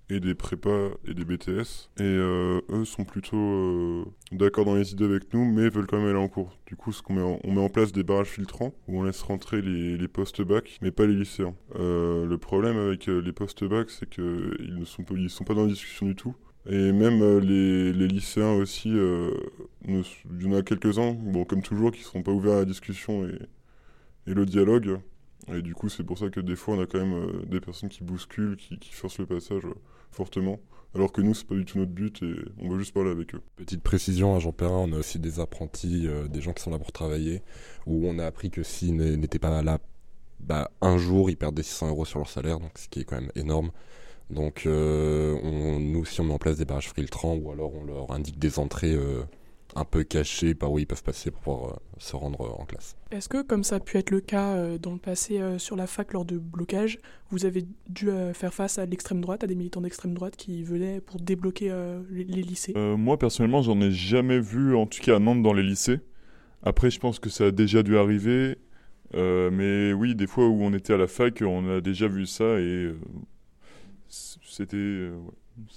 et 0.10 0.20
des 0.20 0.36
prépas 0.36 0.90
et 1.08 1.14
des 1.14 1.26
BTS. 1.26 1.90
Et 1.98 2.04
euh, 2.04 2.62
eux 2.70 2.86
sont 2.86 3.06
plutôt 3.06 3.38
euh, 3.38 4.06
d'accord 4.32 4.66
dans 4.66 4.76
les 4.76 4.92
idées 4.92 5.06
avec 5.06 5.34
nous, 5.34 5.46
mais 5.46 5.70
veulent 5.70 5.88
quand 5.88 5.98
même 5.98 6.10
aller 6.10 6.18
en 6.18 6.28
cours. 6.28 6.58
Du 6.66 6.76
coup, 6.76 6.92
ce 6.92 7.02
qu'on 7.02 7.14
met 7.14 7.40
on 7.44 7.52
met 7.52 7.62
en 7.62 7.70
place 7.70 7.92
des 7.92 8.04
barrages 8.04 8.30
filtrants 8.30 8.74
où 8.88 9.00
on 9.00 9.04
laisse 9.04 9.22
rentrer 9.22 9.62
les, 9.62 9.98
les 9.98 10.08
post-bac, 10.08 10.78
mais 10.82 10.92
pas 10.92 11.06
les 11.06 11.16
lycéens. 11.16 11.56
Euh, 11.76 12.26
le 12.26 12.38
problème 12.38 12.78
avec 12.78 13.08
les 13.08 13.32
post-bac, 13.32 13.90
c'est 13.90 14.10
que 14.10 14.56
ils 14.60 14.76
ne 14.76 14.86
sont 14.86 15.04
ils 15.12 15.30
sont 15.30 15.44
pas 15.44 15.54
dans 15.54 15.64
la 15.64 15.70
discussion 15.70 16.06
du 16.06 16.16
tout. 16.16 16.36
Et 16.68 16.92
même 16.92 17.40
les, 17.40 17.94
les 17.94 18.08
lycéens 18.08 18.54
aussi, 18.54 18.90
il 18.90 20.42
y 20.42 20.48
en 20.48 20.54
a 20.54 20.64
quelques-uns, 20.64 21.14
bon, 21.14 21.46
comme 21.46 21.62
toujours, 21.62 21.92
qui 21.92 22.00
ne 22.00 22.06
seront 22.06 22.24
pas 22.24 22.32
ouverts 22.32 22.54
à 22.56 22.60
la 22.60 22.66
discussion 22.66 23.28
et, 23.28 23.38
et 24.28 24.34
le 24.34 24.46
dialogue. 24.48 25.00
Et 25.54 25.62
du 25.62 25.76
coup, 25.76 25.90
c'est 25.90 26.04
pour 26.04 26.18
ça 26.18 26.30
que 26.30 26.40
des 26.40 26.56
fois, 26.56 26.76
on 26.76 26.82
a 26.82 26.86
quand 26.86 27.00
même 27.00 27.14
euh, 27.14 27.46
des 27.46 27.60
personnes 27.60 27.90
qui 27.90 28.04
bousculent, 28.04 28.56
qui, 28.58 28.92
forcent 28.92 29.20
le 29.20 29.26
passage 29.26 29.66
euh, 29.66 29.74
fortement. 30.12 30.60
Alors 30.96 31.12
que 31.12 31.22
nous, 31.22 31.34
c'est 31.34 31.46
pas 31.46 31.56
du 31.56 31.66
tout 31.66 31.78
notre 31.78 31.92
but 31.92 32.24
et 32.24 32.36
on 32.60 32.70
veut 32.70 32.80
juste 32.80 32.94
parler 32.94 33.12
avec 33.12 33.36
eux. 33.36 33.42
Petite 33.58 33.84
précision, 33.84 34.36
à 34.36 34.40
Jean 34.40 34.54
Perrin, 34.54 34.78
on 34.78 34.94
a 34.94 34.98
aussi 34.98 35.20
des 35.20 35.40
apprentis, 35.40 36.08
euh, 36.08 36.28
des 36.28 36.42
gens 36.42 36.54
qui 36.54 36.64
sont 36.64 36.72
là 36.72 36.80
pour 36.80 36.94
travailler, 36.94 37.44
où 37.86 38.08
on 38.08 38.18
a 38.18 38.26
appris 38.26 38.50
que 38.50 38.64
s'ils 38.64 38.96
n'étaient 38.96 39.40
pas 39.40 39.62
là 39.62 39.80
bah, 40.40 40.72
un 40.82 40.98
jour, 40.98 41.30
ils 41.30 41.38
perdent 41.38 41.56
des 41.56 41.64
600 41.64 41.90
euros 41.90 42.06
sur 42.06 42.20
leur 42.20 42.30
salaire, 42.30 42.60
donc 42.60 42.72
ce 42.76 42.88
qui 42.88 43.02
est 43.02 43.04
quand 43.04 43.20
même 43.20 43.32
énorme. 43.36 43.72
Donc 44.30 44.64
on, 44.66 45.80
nous 45.80 46.00
aussi, 46.00 46.22
on 46.22 46.26
met 46.26 46.34
en 46.34 46.38
place 46.38 46.58
des 46.58 46.66
barrages 46.66 46.92
filtrants, 46.94 47.36
ou 47.36 47.52
alors 47.52 47.74
on 47.74 47.84
leur 47.84 48.12
indique 48.12 48.38
des 48.38 48.60
entrées 48.60 48.98
un 49.76 49.86
peu 49.86 50.04
cachées 50.04 50.56
par 50.56 50.72
où 50.72 50.80
ils 50.80 50.88
peuvent 50.88 51.04
passer 51.04 51.32
pour 51.32 51.42
pouvoir 51.42 51.72
euh, 51.72 51.76
se 51.98 52.16
rendre 52.16 52.42
euh, 52.42 52.62
en 52.62 52.66
classe. 52.66 52.96
Est-ce 53.12 53.30
que, 53.30 53.42
comme 53.42 53.64
ça 53.64 53.76
a 53.76 53.80
pu 53.80 53.98
être 53.98 54.10
le 54.10 54.22
cas 54.22 54.54
euh, 54.54 54.78
dans 54.78 54.94
le 54.94 55.00
passé 55.00 55.42
sur 55.58 55.76
la 55.76 55.88
fac 55.88 56.14
lors 56.14 56.26
de 56.26 56.38
blocage, 56.38 56.98
vous 57.30 57.46
avez 57.46 57.66
dû 57.90 58.10
faire 58.34 58.54
face 58.54 58.78
à 58.78 58.86
l'extrême 58.86 59.22
droite, 59.22 59.44
à 59.44 59.48
des 59.48 59.56
militants 59.56 59.82
d'extrême 59.82 60.14
droite 60.14 60.36
qui 60.36 60.64
venaient 60.64 61.02
pour 61.02 61.20
débloquer 61.20 61.74
les, 62.10 62.24
lycées? 62.24 62.74
Euh, 62.76 62.96
moi, 62.96 63.18
personnellement, 63.18 63.62
j'en 63.62 63.80
ai 63.82 63.92
jamais 63.92 64.40
vu, 64.40 64.76
en 64.76 64.86
tout 64.86 65.02
cas 65.02 65.18
à 65.18 65.20
Nantes, 65.20 65.42
dans 65.44 65.54
les 65.54 65.64
lycées. 65.64 66.00
Après, 66.64 66.90
je 66.90 67.00
pense 67.00 67.20
que 67.20 67.30
ça 67.30 67.46
a 67.46 67.52
déjà 67.52 67.84
dû 67.84 67.98
arriver. 67.98 68.58
Euh, 69.14 69.50
mais 69.52 69.94
oui, 69.94 70.16
des 70.16 70.28
fois 70.28 70.48
où 70.48 70.62
on 70.62 70.74
était 70.74 70.94
à 70.94 70.98
la 70.98 71.08
fac, 71.08 71.42
on 71.46 71.78
a 71.78 71.82
déjà 71.82 72.08
vu 72.08 72.26
ça 72.26 72.60
et 72.60 72.64
euh, 72.64 73.00
c'était 74.10 74.78
ouais, 74.78 75.72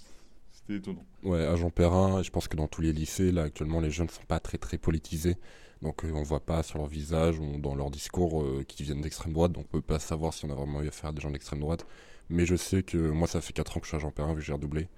étonnant. 0.76 1.04
Ouais, 1.22 1.44
à 1.44 1.57
Jean 1.57 1.70
Perrin, 1.70 2.22
je 2.22 2.31
pense 2.31 2.48
que 2.48 2.57
dans 2.57 2.68
tous 2.68 2.83
les 2.83 2.92
lycées, 2.92 3.33
là 3.33 3.44
actuellement, 3.44 3.81
les 3.81 3.90
jeunes 3.90 4.07
ne 4.07 4.12
sont 4.12 4.26
pas 4.26 4.40
très 4.40 4.59
très 4.59 4.78
politisés. 4.78 5.37
Donc 5.83 6.04
euh, 6.04 6.11
on 6.12 6.22
voit 6.22 6.40
pas 6.40 6.62
sur 6.62 6.78
leur 6.78 6.88
visage 6.88 7.38
ou 7.38 7.59
dans 7.59 7.74
leur 7.74 7.90
discours 7.90 8.42
euh, 8.42 8.64
qu'ils 8.66 8.87
viennent 8.87 9.00
d'extrême 9.00 9.33
droite, 9.33 9.52
donc 9.52 9.66
on 9.68 9.76
peut 9.76 9.83
pas 9.83 9.98
savoir 9.98 10.35
si 10.35 10.44
on 10.44 10.50
a 10.50 10.54
vraiment 10.54 10.83
eu 10.83 10.88
affaire 10.88 11.11
à 11.11 11.12
des 11.12 11.20
gens 11.20 11.31
d'extrême 11.31 11.61
droite. 11.61 11.87
Mais 12.31 12.46
je 12.46 12.57
sais 12.57 12.83
que 12.83 12.96
moi 12.96 13.28
ça 13.28 13.40
fait 13.40 13.52
4 13.52 13.76
ans 13.76 13.81
que 13.81 13.87
je 13.87 13.90
suis 13.90 13.96
à 13.96 14.00
Jean 14.00 14.11
Perrin 14.11 14.35
vu 14.35 14.40
que 14.40 14.44
j'ai 14.44 14.52
redoublé. 14.52 14.88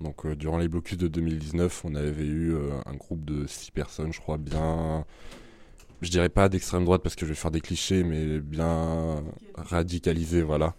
Donc 0.00 0.26
euh, 0.26 0.36
durant 0.36 0.58
les 0.58 0.68
blocus 0.68 0.96
de 0.96 1.08
2019, 1.08 1.84
on 1.84 1.94
avait 1.94 2.26
eu 2.26 2.56
un 2.86 2.94
groupe 2.94 3.24
de 3.24 3.46
6 3.46 3.70
personnes, 3.72 4.12
je 4.12 4.20
crois, 4.20 4.38
bien... 4.38 5.04
Je 6.00 6.10
dirais 6.10 6.28
pas 6.28 6.48
d'extrême 6.48 6.84
droite 6.84 7.02
parce 7.02 7.16
que 7.16 7.26
je 7.26 7.30
vais 7.30 7.34
faire 7.34 7.50
des 7.50 7.60
clichés, 7.60 8.04
mais 8.04 8.38
bien 8.38 9.24
radicalisés, 9.56 10.42
voilà. 10.42 10.76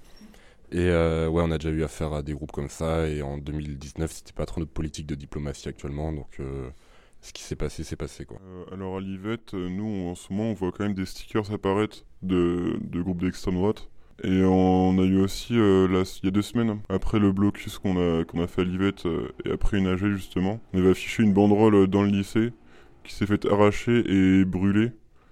Et 0.71 0.89
euh, 0.89 1.27
ouais, 1.27 1.41
on 1.43 1.51
a 1.51 1.57
déjà 1.57 1.71
eu 1.71 1.83
affaire 1.83 2.13
à 2.13 2.21
des 2.21 2.33
groupes 2.33 2.51
comme 2.51 2.69
ça, 2.69 3.07
et 3.07 3.21
en 3.23 3.37
2019, 3.37 4.11
c'était 4.11 4.33
pas 4.33 4.45
trop 4.45 4.59
notre 4.59 4.71
politique 4.71 5.07
de 5.07 5.15
diplomatie 5.15 5.67
actuellement, 5.67 6.13
donc 6.13 6.39
euh, 6.39 6.69
ce 7.21 7.33
qui 7.33 7.41
s'est 7.41 7.55
passé, 7.55 7.83
c'est 7.83 7.95
passé 7.95 8.25
quoi. 8.25 8.37
Euh, 8.45 8.65
alors 8.73 8.97
à 8.97 9.01
Livette, 9.01 9.53
nous, 9.55 10.09
en 10.09 10.15
ce 10.15 10.31
moment, 10.31 10.51
on 10.51 10.53
voit 10.53 10.71
quand 10.71 10.83
même 10.83 10.93
des 10.93 11.05
stickers 11.05 11.51
apparaître 11.51 12.05
de, 12.21 12.77
groupes 13.01 13.21
d'extrême 13.21 13.55
droite. 13.55 13.89
Et 14.23 14.43
on 14.43 14.99
a 14.99 15.03
eu 15.03 15.21
aussi, 15.21 15.53
il 15.53 16.19
y 16.23 16.27
a 16.27 16.31
deux 16.31 16.41
semaines, 16.41 16.81
après 16.89 17.19
le 17.19 17.31
blocus 17.31 17.79
qu'on 17.79 17.97
a, 17.97 18.25
qu'on 18.25 18.43
a 18.43 18.47
fait 18.47 18.61
à 18.61 18.65
Livette, 18.65 19.07
et 19.45 19.51
après 19.51 19.77
une 19.77 19.87
AG 19.87 20.05
justement, 20.13 20.59
on 20.73 20.79
avait 20.79 20.91
affiché 20.91 21.23
une 21.23 21.33
banderole 21.33 21.87
dans 21.87 22.03
le 22.03 22.09
lycée 22.09 22.51
qui 23.03 23.13
s'est 23.13 23.25
fait 23.25 23.45
arracher 23.45 24.03
et 24.07 24.45
brûler. 24.45 24.91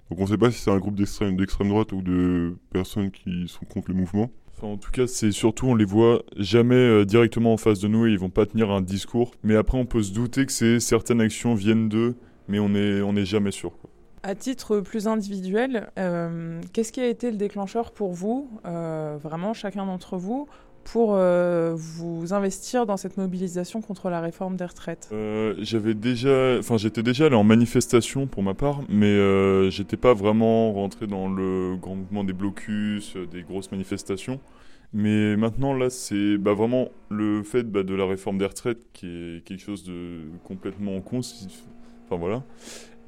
Donc 0.10 0.20
on 0.20 0.26
sait 0.26 0.38
pas 0.38 0.52
si 0.52 0.62
c'est 0.62 0.72
un 0.72 0.80
groupe 0.80 0.96
d'extrême 0.96 1.36
droite 1.68 1.92
ou 1.92 2.02
de 2.02 2.56
personnes 2.72 3.12
qui 3.12 3.48
sont 3.50 3.66
contre 3.66 3.90
le 3.90 3.96
mouvement. 3.96 4.32
En 4.62 4.78
tout 4.78 4.92
cas, 4.92 5.06
c'est 5.06 5.32
surtout, 5.32 5.68
on 5.68 5.76
les 5.76 5.86
voit 5.86 6.24
jamais 6.36 6.76
euh, 6.76 7.06
directement 7.06 7.54
en 7.54 7.58
face 7.58 7.80
de 7.80 7.88
nous 7.88 8.08
et 8.08 8.12
ils 8.12 8.20
vont 8.20 8.30
pas 8.30 8.46
tenir 8.46 8.72
un 8.72 8.82
discours. 8.82 9.32
Mais 9.44 9.56
après, 9.56 9.78
on 9.78 9.86
peut 9.86 10.02
se 10.02 10.12
douter 10.12 10.46
que 10.46 10.52
c'est 10.52 10.80
certaines 10.80 11.22
actions 11.22 11.54
viennent 11.54 11.90
d'eux, 11.90 12.16
mais 12.48 12.58
on 12.60 12.74
est, 12.74 13.02
on 13.02 13.16
est 13.16 13.26
jamais 13.26 13.52
sûr. 13.52 13.72
quoi. 13.80 13.90
À 14.24 14.34
titre 14.34 14.80
plus 14.80 15.08
individuel, 15.08 15.90
euh, 16.00 16.60
qu'est-ce 16.74 16.92
qui 16.92 17.00
a 17.00 17.08
été 17.08 17.30
le 17.30 17.38
déclencheur 17.38 17.92
pour 17.92 18.14
vous, 18.14 18.50
euh, 18.66 19.16
vraiment 19.22 19.54
chacun 19.54 19.86
d'entre 19.86 20.18
vous, 20.18 20.48
pour 20.92 21.16
euh, 21.16 21.74
vous 21.76 22.34
investir 22.34 22.86
dans 22.86 22.96
cette 22.96 23.18
mobilisation 23.18 23.82
contre 23.82 24.10
la 24.10 24.22
réforme 24.22 24.56
des 24.56 24.66
retraites? 24.66 25.10
Euh, 25.12 25.54
j'avais 25.60 25.94
déjà, 25.94 26.58
enfin, 26.60 26.78
j'étais 26.78 27.04
déjà 27.04 27.26
allé 27.26 27.36
en 27.36 27.44
manifestation 27.44 28.26
pour 28.26 28.42
ma 28.42 28.54
part, 28.54 28.80
mais 28.88 29.08
euh, 29.08 29.70
j'étais 29.70 29.98
pas 29.98 30.14
vraiment 30.14 30.72
rentré 30.72 31.06
dans 31.06 31.28
le 31.28 31.76
grand 31.76 31.96
mouvement 31.96 32.24
des 32.24 32.32
blocus, 32.32 33.18
euh, 33.18 33.26
des 33.26 33.42
grosses 33.44 33.70
manifestations. 33.70 34.40
Mais 34.94 35.36
maintenant, 35.36 35.74
là, 35.74 35.90
c'est 35.90 36.38
bah, 36.38 36.54
vraiment 36.54 36.88
le 37.10 37.44
fait 37.44 37.64
bah, 37.64 37.84
de 37.84 37.94
la 37.94 38.06
réforme 38.06 38.38
des 38.38 38.46
retraites 38.46 38.88
qui 38.94 39.08
est 39.08 39.44
quelque 39.44 39.62
chose 39.62 39.84
de 39.84 40.22
complètement 40.46 41.02
con. 41.02 41.20
Enfin 41.20 42.16
voilà. 42.18 42.44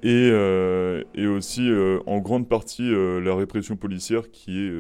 Et, 0.04 0.30
et 1.16 1.28
aussi, 1.28 1.70
en 2.06 2.20
grande 2.20 2.48
partie, 2.48 2.90
la 2.90 3.36
répression 3.36 3.76
policière 3.76 4.32
qui 4.32 4.58
est 4.58 4.72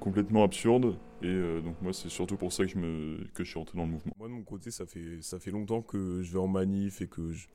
complètement 0.00 0.44
absurde. 0.44 0.94
Et 1.24 1.28
euh, 1.28 1.62
donc, 1.62 1.80
moi, 1.80 1.94
c'est 1.94 2.10
surtout 2.10 2.36
pour 2.36 2.52
ça 2.52 2.66
que 2.66 2.70
je, 2.70 2.76
me, 2.76 3.16
que 3.32 3.44
je 3.44 3.48
suis 3.48 3.58
rentré 3.58 3.78
dans 3.78 3.86
le 3.86 3.92
mouvement. 3.92 4.12
Moi, 4.18 4.28
de 4.28 4.34
mon 4.34 4.42
côté, 4.42 4.70
ça 4.70 4.84
fait, 4.84 5.22
ça 5.22 5.38
fait 5.38 5.50
longtemps 5.50 5.80
que 5.80 6.20
je 6.22 6.30
vais 6.30 6.38
en 6.38 6.48
manif 6.48 7.00
et 7.00 7.06
que 7.06 7.32
je, 7.32 7.48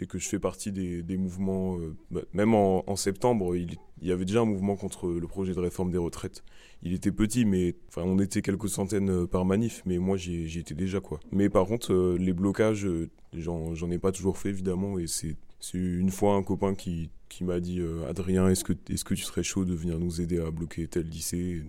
et 0.00 0.06
que 0.06 0.18
je 0.18 0.28
fais 0.28 0.40
partie 0.40 0.72
des, 0.72 1.04
des 1.04 1.16
mouvements. 1.16 1.78
euh, 1.78 1.94
bah, 2.10 2.22
même 2.32 2.54
en, 2.54 2.96
septembre, 2.96 3.54
il, 3.54 3.76
y 4.02 4.10
avait 4.10 4.24
déjà 4.24 4.40
un 4.40 4.46
mouvement 4.46 4.74
contre 4.74 5.08
le 5.08 5.26
projet 5.28 5.54
de 5.54 5.60
réforme 5.60 5.92
des 5.92 5.98
retraites. 5.98 6.42
Il 6.82 6.92
était 6.92 7.12
petit, 7.12 7.44
mais 7.44 7.76
enfin, 7.86 8.02
on 8.02 8.18
était 8.18 8.42
quelques 8.42 8.68
centaines 8.68 9.10
euh, 9.10 9.26
par 9.28 9.44
manif, 9.44 9.82
mais 9.86 9.98
moi, 9.98 10.16
j'y 10.16 10.58
étais 10.58 10.74
déjà, 10.74 11.00
quoi. 11.00 11.20
Mais 11.30 11.48
par 11.48 11.66
contre, 11.66 12.16
les 12.18 12.32
blocages, 12.32 12.88
j'en 13.32 13.90
ai 13.92 13.98
pas 13.98 14.10
toujours 14.10 14.38
fait, 14.38 14.48
évidemment, 14.48 14.98
et 14.98 15.06
c'est 15.06 15.36
c'est 15.60 15.78
une 15.78 16.10
fois 16.10 16.34
un 16.34 16.42
copain 16.42 16.74
qui, 16.74 17.08
qui 17.30 17.42
m'a 17.42 17.58
dit 17.58 17.80
Adrien, 18.06 18.50
est-ce 18.50 18.64
que, 18.64 18.74
est 18.74 19.02
que 19.02 19.14
tu 19.14 19.22
serais 19.22 19.42
chaud 19.42 19.64
de 19.64 19.72
venir 19.72 19.98
nous 19.98 20.20
aider 20.20 20.38
à 20.38 20.50
bloquer 20.50 20.86
tel 20.88 21.08
lycée? 21.08 21.62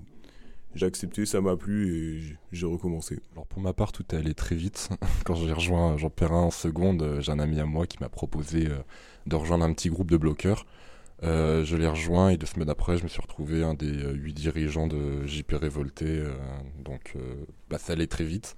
J'ai 0.76 0.86
accepté, 0.86 1.26
ça 1.26 1.42
m'a 1.42 1.56
plu 1.56 1.96
et 1.96 2.38
j'ai 2.52 2.66
recommencé. 2.66 3.20
Alors 3.34 3.48
pour 3.48 3.62
ma 3.62 3.74
part, 3.74 3.92
tout 3.92 4.04
est 4.14 4.18
allé 4.18 4.34
très 4.34 4.56
vite. 4.56 4.90
Quand 5.26 5.36
j'ai 5.36 5.52
rejoint 5.52 5.98
Jean 5.98 6.10
Perrin 6.10 6.44
en 6.44 6.52
seconde, 6.52 7.18
j'ai 7.20 7.32
un 7.32 7.40
ami 7.40 7.60
à 7.60 7.66
moi 7.66 7.88
qui 7.88 7.98
m'a 8.00 8.10
proposé 8.10 8.68
de 9.26 9.36
rejoindre 9.36 9.66
un 9.66 9.74
petit 9.74 9.90
groupe 9.90 10.12
de 10.12 10.18
bloqueurs. 10.18 10.66
je 11.24 11.76
l'ai 11.76 11.88
rejoint 11.88 12.30
et 12.30 12.38
deux 12.38 12.46
semaines 12.46 12.70
après, 12.70 12.98
je 12.98 13.04
me 13.04 13.08
suis 13.08 13.22
retrouvé 13.22 13.64
un 13.64 13.74
des 13.74 14.14
huit 14.14 14.34
dirigeants 14.34 14.88
de 14.88 15.26
JP 15.26 15.54
Révolté. 15.54 16.24
donc 16.84 17.16
bah, 17.70 17.78
ça 17.78 17.94
allait 17.94 18.08
très 18.08 18.26
vite. 18.26 18.56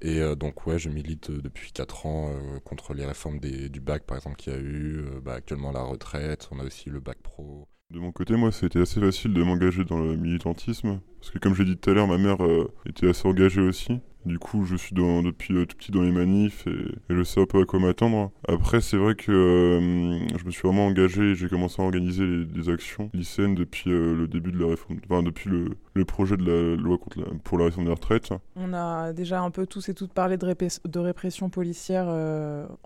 Et 0.00 0.20
euh, 0.20 0.34
donc 0.36 0.66
ouais, 0.66 0.78
je 0.78 0.88
milite 0.90 1.30
euh, 1.30 1.42
depuis 1.42 1.72
4 1.72 2.06
ans 2.06 2.30
euh, 2.30 2.60
contre 2.60 2.94
les 2.94 3.04
réformes 3.04 3.40
du 3.40 3.80
bac 3.80 4.04
par 4.04 4.16
exemple 4.16 4.36
qu'il 4.36 4.52
y 4.52 4.56
a 4.56 4.58
eu, 4.60 5.04
bah, 5.22 5.34
actuellement 5.34 5.72
la 5.72 5.82
retraite, 5.82 6.48
on 6.52 6.60
a 6.60 6.64
aussi 6.64 6.88
le 6.90 7.00
bac 7.00 7.18
pro. 7.22 7.66
De 7.90 8.00
mon 8.00 8.12
côté, 8.12 8.36
moi, 8.36 8.52
c'était 8.52 8.82
assez 8.82 9.00
facile 9.00 9.32
de 9.32 9.42
m'engager 9.42 9.82
dans 9.82 9.96
le 9.98 10.14
militantisme, 10.14 11.00
parce 11.20 11.30
que 11.30 11.38
comme 11.38 11.54
j'ai 11.54 11.64
dit 11.64 11.74
tout 11.74 11.88
à 11.88 11.94
l'heure, 11.94 12.06
ma 12.06 12.18
mère 12.18 12.36
était 12.84 13.08
assez 13.08 13.26
engagée 13.26 13.62
aussi. 13.62 14.00
Du 14.26 14.38
coup, 14.38 14.66
je 14.66 14.76
suis 14.76 14.94
depuis 14.94 15.54
tout 15.66 15.76
petit 15.76 15.90
dans 15.90 16.02
les 16.02 16.12
manifs 16.12 16.66
et, 16.66 16.74
je 17.08 17.22
sais 17.22 17.40
un 17.40 17.46
peu 17.46 17.62
à 17.62 17.64
quoi 17.64 17.80
m'attendre. 17.80 18.30
Après, 18.46 18.82
c'est 18.82 18.98
vrai 18.98 19.14
que 19.14 19.32
je 19.32 20.44
me 20.44 20.50
suis 20.50 20.60
vraiment 20.62 20.86
engagé 20.86 21.30
et 21.30 21.34
j'ai 21.34 21.48
commencé 21.48 21.80
à 21.80 21.86
organiser 21.86 22.44
des 22.44 22.68
actions 22.68 23.08
lycéennes 23.14 23.54
depuis 23.54 23.88
le 23.88 24.28
début 24.28 24.52
de 24.52 24.58
la 24.58 24.66
réforme, 24.66 24.98
enfin 25.08 25.22
depuis 25.22 25.48
le, 25.48 26.04
projet 26.04 26.36
de 26.36 26.44
la 26.44 26.76
loi 26.76 26.98
contre 26.98 27.20
pour 27.42 27.56
la 27.56 27.66
réforme 27.66 27.86
des 27.86 27.92
retraites. 27.92 28.34
On 28.54 28.74
a 28.74 29.14
déjà 29.14 29.40
un 29.40 29.50
peu 29.50 29.66
tous 29.66 29.88
et 29.88 29.94
toutes 29.94 30.12
parlé 30.12 30.36
de, 30.36 30.46
de 30.46 30.98
répression 30.98 31.48
policière 31.48 32.08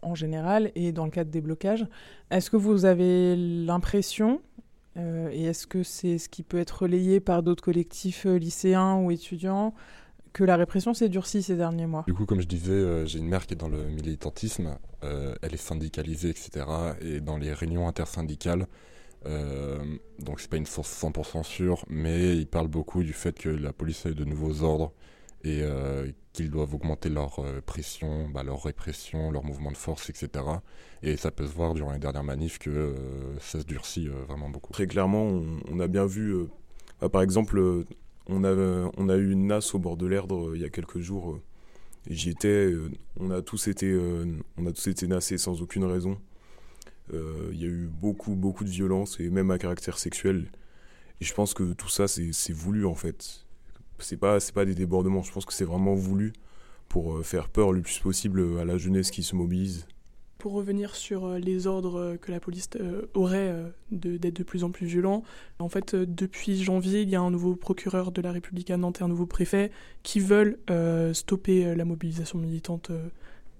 en 0.00 0.14
général 0.14 0.70
et 0.76 0.92
dans 0.92 1.06
le 1.06 1.10
cadre 1.10 1.30
des 1.30 1.40
blocages. 1.40 1.86
Est-ce 2.30 2.50
que 2.50 2.56
vous 2.56 2.84
avez 2.84 3.34
l'impression 3.36 4.40
euh, 4.96 5.30
et 5.32 5.44
est-ce 5.44 5.66
que 5.66 5.82
c'est 5.82 6.18
ce 6.18 6.28
qui 6.28 6.42
peut 6.42 6.58
être 6.58 6.82
relayé 6.82 7.20
par 7.20 7.42
d'autres 7.42 7.62
collectifs 7.62 8.26
euh, 8.26 8.36
lycéens 8.36 8.96
ou 8.96 9.10
étudiants 9.10 9.74
que 10.32 10.44
la 10.44 10.56
répression 10.56 10.94
s'est 10.94 11.08
durcie 11.08 11.42
ces 11.42 11.56
derniers 11.56 11.86
mois? 11.86 12.04
Du 12.06 12.14
coup, 12.14 12.26
comme 12.26 12.40
je 12.40 12.46
disais, 12.46 12.72
euh, 12.72 13.06
j'ai 13.06 13.18
une 13.18 13.28
mère 13.28 13.46
qui 13.46 13.54
est 13.54 13.56
dans 13.56 13.68
le 13.68 13.84
militantisme, 13.84 14.76
elle 15.02 15.52
est 15.52 15.56
syndicalisée, 15.56 16.30
etc. 16.30 16.64
Et 17.00 17.20
dans 17.20 17.36
les 17.36 17.52
réunions 17.52 17.88
intersyndicales, 17.88 18.68
donc 19.24 20.40
c'est 20.40 20.48
pas 20.48 20.56
une 20.56 20.66
source 20.66 21.02
100% 21.02 21.42
sûre, 21.42 21.84
mais 21.88 22.36
il 22.36 22.46
parle 22.46 22.68
beaucoup 22.68 23.02
du 23.02 23.12
fait 23.12 23.36
que 23.36 23.48
la 23.48 23.72
police 23.72 24.06
a 24.06 24.10
eu 24.10 24.14
de 24.14 24.24
nouveaux 24.24 24.62
ordres 24.62 24.92
et 25.44 25.64
qu'ils 26.32 26.50
doivent 26.50 26.74
augmenter 26.74 27.08
leur 27.08 27.38
euh, 27.40 27.60
pression, 27.60 28.28
bah, 28.28 28.42
leur 28.42 28.62
répression, 28.62 29.30
leur 29.30 29.44
mouvement 29.44 29.70
de 29.70 29.76
force, 29.76 30.08
etc. 30.10 30.44
Et 31.02 31.16
ça 31.16 31.30
peut 31.30 31.46
se 31.46 31.52
voir 31.52 31.74
durant 31.74 31.92
les 31.92 31.98
dernières 31.98 32.24
manifs 32.24 32.58
que 32.58 32.70
euh, 32.70 33.38
ça 33.40 33.60
se 33.60 33.66
durcit 33.66 34.08
euh, 34.08 34.24
vraiment 34.26 34.48
beaucoup. 34.48 34.72
Très 34.72 34.86
clairement, 34.86 35.42
on, 35.70 35.80
a 35.80 35.88
bien 35.88 36.06
vu, 36.06 36.34
bah, 37.00 37.08
par 37.08 37.22
exemple, 37.22 37.84
on 38.26 38.44
a, 38.44 38.90
on 38.96 39.08
a 39.08 39.16
eu 39.16 39.30
une 39.30 39.46
nasse 39.48 39.74
au 39.74 39.78
bord 39.78 39.96
de 39.96 40.06
l'Erdre 40.06 40.52
il 40.54 40.62
y 40.62 40.64
a 40.64 40.70
quelques 40.70 41.00
jours. 41.00 41.38
J'y 42.08 42.30
étais, 42.30 42.72
on 43.20 43.30
a 43.30 43.42
tous 43.42 43.68
été, 43.68 43.96
on 44.56 44.66
a 44.66 44.72
tous 44.72 44.88
été 44.88 45.06
nassés 45.06 45.38
sans 45.38 45.62
aucune 45.62 45.84
raison. 45.84 46.18
Il 47.12 47.60
y 47.60 47.64
a 47.64 47.68
eu 47.68 47.88
beaucoup, 47.88 48.34
beaucoup 48.34 48.64
de 48.64 48.70
violence 48.70 49.20
et 49.20 49.28
même 49.28 49.50
à 49.50 49.58
caractère 49.58 49.98
sexuel. 49.98 50.50
Et 51.20 51.24
je 51.24 51.34
pense 51.34 51.52
que 51.54 51.74
tout 51.74 51.88
ça, 51.88 52.08
c'est 52.08 52.52
voulu 52.52 52.86
en 52.86 52.94
fait 52.94 53.44
c'est 54.04 54.16
pas 54.16 54.40
c'est 54.40 54.54
pas 54.54 54.64
des 54.64 54.74
débordements. 54.74 55.22
Je 55.22 55.32
pense 55.32 55.44
que 55.44 55.52
c'est 55.52 55.64
vraiment 55.64 55.94
voulu 55.94 56.32
pour 56.88 57.14
euh, 57.14 57.22
faire 57.22 57.48
peur 57.48 57.72
le 57.72 57.80
plus 57.80 57.98
possible 57.98 58.58
à 58.60 58.64
la 58.64 58.76
jeunesse 58.76 59.10
qui 59.10 59.22
se 59.22 59.34
mobilise. 59.34 59.86
Pour 60.38 60.52
revenir 60.52 60.94
sur 60.94 61.24
euh, 61.24 61.38
les 61.38 61.66
ordres 61.66 62.16
que 62.20 62.30
la 62.30 62.38
police 62.38 62.68
euh, 62.78 63.06
aurait 63.14 63.54
d'être 63.90 64.36
de, 64.36 64.42
plus 64.42 64.62
en 64.62 64.70
plus 64.70 64.86
violents, 64.86 65.22
en 65.58 65.68
fait, 65.68 65.94
depuis 65.94 66.62
janvier, 66.62 67.00
il 67.00 67.08
y 67.08 67.16
a 67.16 67.20
un 67.20 67.30
nouveau 67.30 67.56
procureur 67.56 68.12
de 68.12 68.20
la 68.20 68.30
République 68.30 68.70
à 68.70 68.76
Nantes 68.76 69.00
et 69.00 69.04
un 69.04 69.08
nouveau 69.08 69.26
préfet 69.26 69.70
qui 70.02 70.20
veulent 70.20 70.58
stopper 71.14 71.74
la 71.74 71.84
mobilisation 71.84 72.38
militante 72.38 72.90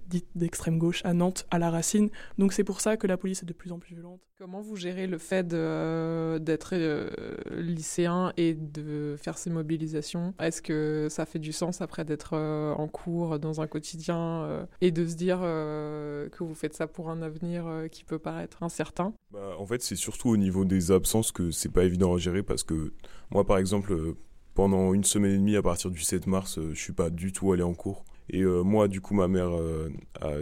dite 0.07 0.27
d'extrême 0.35 0.77
gauche 0.77 1.01
à 1.05 1.13
Nantes, 1.13 1.45
à 1.51 1.59
la 1.59 1.69
racine. 1.69 2.09
Donc 2.37 2.53
c'est 2.53 2.63
pour 2.63 2.81
ça 2.81 2.97
que 2.97 3.07
la 3.07 3.17
police 3.17 3.43
est 3.43 3.45
de 3.45 3.53
plus 3.53 3.71
en 3.71 3.79
plus 3.79 3.95
violente. 3.95 4.21
Comment 4.39 4.61
vous 4.61 4.75
gérez 4.75 5.07
le 5.07 5.17
fait 5.19 5.47
d'être 5.47 6.71
euh, 6.73 7.09
lycéen 7.51 8.33
et 8.35 8.53
de 8.53 9.15
faire 9.17 9.37
ces 9.37 9.49
mobilisations? 9.49 10.33
Est-ce 10.39 10.61
que 10.61 11.07
ça 11.09 11.25
fait 11.25 11.39
du 11.39 11.53
sens 11.53 11.81
après 11.81 12.03
d'être 12.03 12.31
euh, 12.33 12.73
en 12.73 12.87
cours 12.87 13.39
dans 13.39 13.61
un 13.61 13.67
quotidien 13.67 14.43
euh, 14.43 14.65
et 14.81 14.91
de 14.91 15.05
se 15.07 15.15
dire 15.15 15.39
que 15.39 16.43
vous 16.43 16.55
faites 16.55 16.73
ça 16.73 16.87
pour 16.87 17.09
un 17.09 17.21
avenir 17.21 17.65
qui 17.91 18.03
peut 18.03 18.19
paraître 18.19 18.63
incertain? 18.63 19.13
Bah, 19.31 19.55
En 19.57 19.65
fait, 19.65 19.81
c'est 19.81 19.95
surtout 19.95 20.29
au 20.29 20.37
niveau 20.37 20.65
des 20.65 20.91
absences 20.91 21.31
que 21.31 21.51
c'est 21.51 21.71
pas 21.71 21.85
évident 21.85 22.13
à 22.15 22.17
gérer 22.17 22.43
parce 22.43 22.63
que 22.63 22.91
moi, 23.31 23.45
par 23.45 23.57
exemple, 23.57 24.15
pendant 24.55 24.93
une 24.93 25.03
semaine 25.03 25.31
et 25.31 25.37
demie 25.37 25.55
à 25.55 25.61
partir 25.61 25.89
du 25.89 26.01
7 26.01 26.27
mars, 26.27 26.59
je 26.59 26.79
suis 26.79 26.93
pas 26.93 27.09
du 27.09 27.31
tout 27.31 27.51
allé 27.53 27.63
en 27.63 27.73
cours. 27.73 28.03
Et 28.29 28.41
euh, 28.41 28.63
moi, 28.63 28.87
du 28.87 29.01
coup, 29.01 29.13
ma 29.13 29.27
mère 29.27 29.49
euh, 29.51 29.89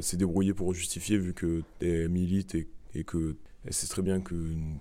s'est 0.01 0.17
débrouillée 0.17 0.53
pour 0.53 0.73
justifier 0.73 1.17
vu 1.17 1.33
qu'elle 1.33 2.09
milite 2.09 2.55
et, 2.55 2.67
et 2.93 3.03
que 3.03 3.37
elle 3.65 3.73
sait 3.73 3.87
très 3.87 4.01
bien 4.01 4.21
que, 4.21 4.35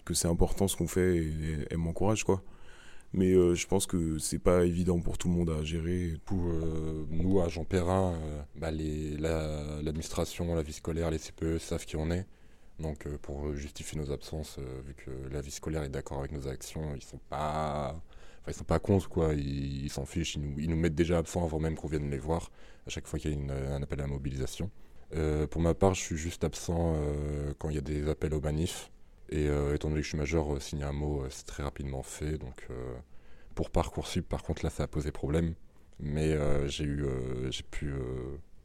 que 0.04 0.14
c'est 0.14 0.28
important 0.28 0.66
ce 0.66 0.76
qu'on 0.76 0.88
fait 0.88 1.18
et 1.18 1.66
elle, 1.70 1.78
m'encourage, 1.78 2.24
quoi. 2.24 2.42
Mais 3.12 3.32
euh, 3.32 3.54
je 3.54 3.66
pense 3.66 3.86
que 3.86 4.18
c'est 4.18 4.38
pas 4.38 4.64
évident 4.64 5.00
pour 5.00 5.18
tout 5.18 5.28
le 5.28 5.34
monde 5.34 5.50
à 5.50 5.62
gérer. 5.62 6.14
Pour 6.24 6.44
nous, 7.10 7.40
à 7.40 7.48
Jean 7.48 7.64
Perrin, 7.64 8.18
bah, 8.56 8.70
l'administration, 8.70 10.54
la, 10.54 10.62
vie 10.62 10.72
scolaire, 10.72 11.10
les 11.10 11.18
CPE 11.18 11.58
savent 11.58 11.84
qui 11.84 11.96
on 11.96 12.10
est. 12.10 12.26
Donc 12.78 13.06
pour 13.18 13.54
justifier 13.54 14.00
nos 14.00 14.10
absences, 14.10 14.58
vu 14.86 14.94
que 14.94 15.10
la 15.30 15.42
vie 15.42 15.50
scolaire 15.50 15.82
est 15.82 15.90
d'accord 15.90 16.20
avec 16.20 16.32
nos 16.32 16.48
actions, 16.48 16.94
ils 16.94 17.02
sont 17.02 17.20
pas 17.28 18.00
Enfin, 18.40 18.52
ils 18.52 18.54
sont 18.54 18.64
pas 18.64 18.78
cons, 18.78 19.00
quoi. 19.00 19.34
Ils 19.34 19.90
s'en 19.90 20.06
fichent. 20.06 20.36
Ils 20.36 20.68
nous, 20.68 20.76
mettent 20.76 20.94
déjà 20.94 21.18
absents 21.18 21.44
avant 21.44 21.58
même 21.58 21.76
qu'on 21.76 21.88
vienne 21.88 22.10
les 22.10 22.18
voir, 22.18 22.50
à 22.86 22.90
chaque 22.90 23.06
fois 23.06 23.18
qu'il 23.18 23.32
y 23.32 23.50
a 23.50 23.74
un 23.74 23.82
appel 23.82 24.00
à 24.00 24.04
la 24.04 24.08
mobilisation. 24.08 24.70
Euh, 25.14 25.46
pour 25.46 25.60
ma 25.60 25.74
part, 25.74 25.94
je 25.94 26.00
suis 26.00 26.16
juste 26.16 26.44
absent 26.44 26.94
euh, 26.94 27.52
quand 27.58 27.68
il 27.68 27.74
y 27.74 27.78
a 27.78 27.82
des 27.82 28.08
appels 28.08 28.34
aux 28.34 28.40
manifs. 28.40 28.90
Et 29.30 29.48
euh, 29.48 29.74
étant 29.74 29.88
donné 29.88 30.00
que 30.00 30.04
je 30.04 30.08
suis 30.08 30.18
majeur, 30.18 30.60
signer 30.60 30.84
un 30.84 30.92
mot, 30.92 31.24
c'est 31.30 31.46
très 31.46 31.62
rapidement 31.62 32.02
fait. 32.02 32.38
Donc, 32.38 32.68
pour 33.54 33.70
Parcoursup, 33.70 34.28
par 34.28 34.42
contre, 34.42 34.64
là, 34.64 34.70
ça 34.70 34.84
a 34.84 34.86
posé 34.86 35.12
problème. 35.12 35.54
Mais 35.98 36.36
j'ai 36.68 36.84
eu, 36.84 37.04
j'ai 37.50 37.62
pu 37.62 37.92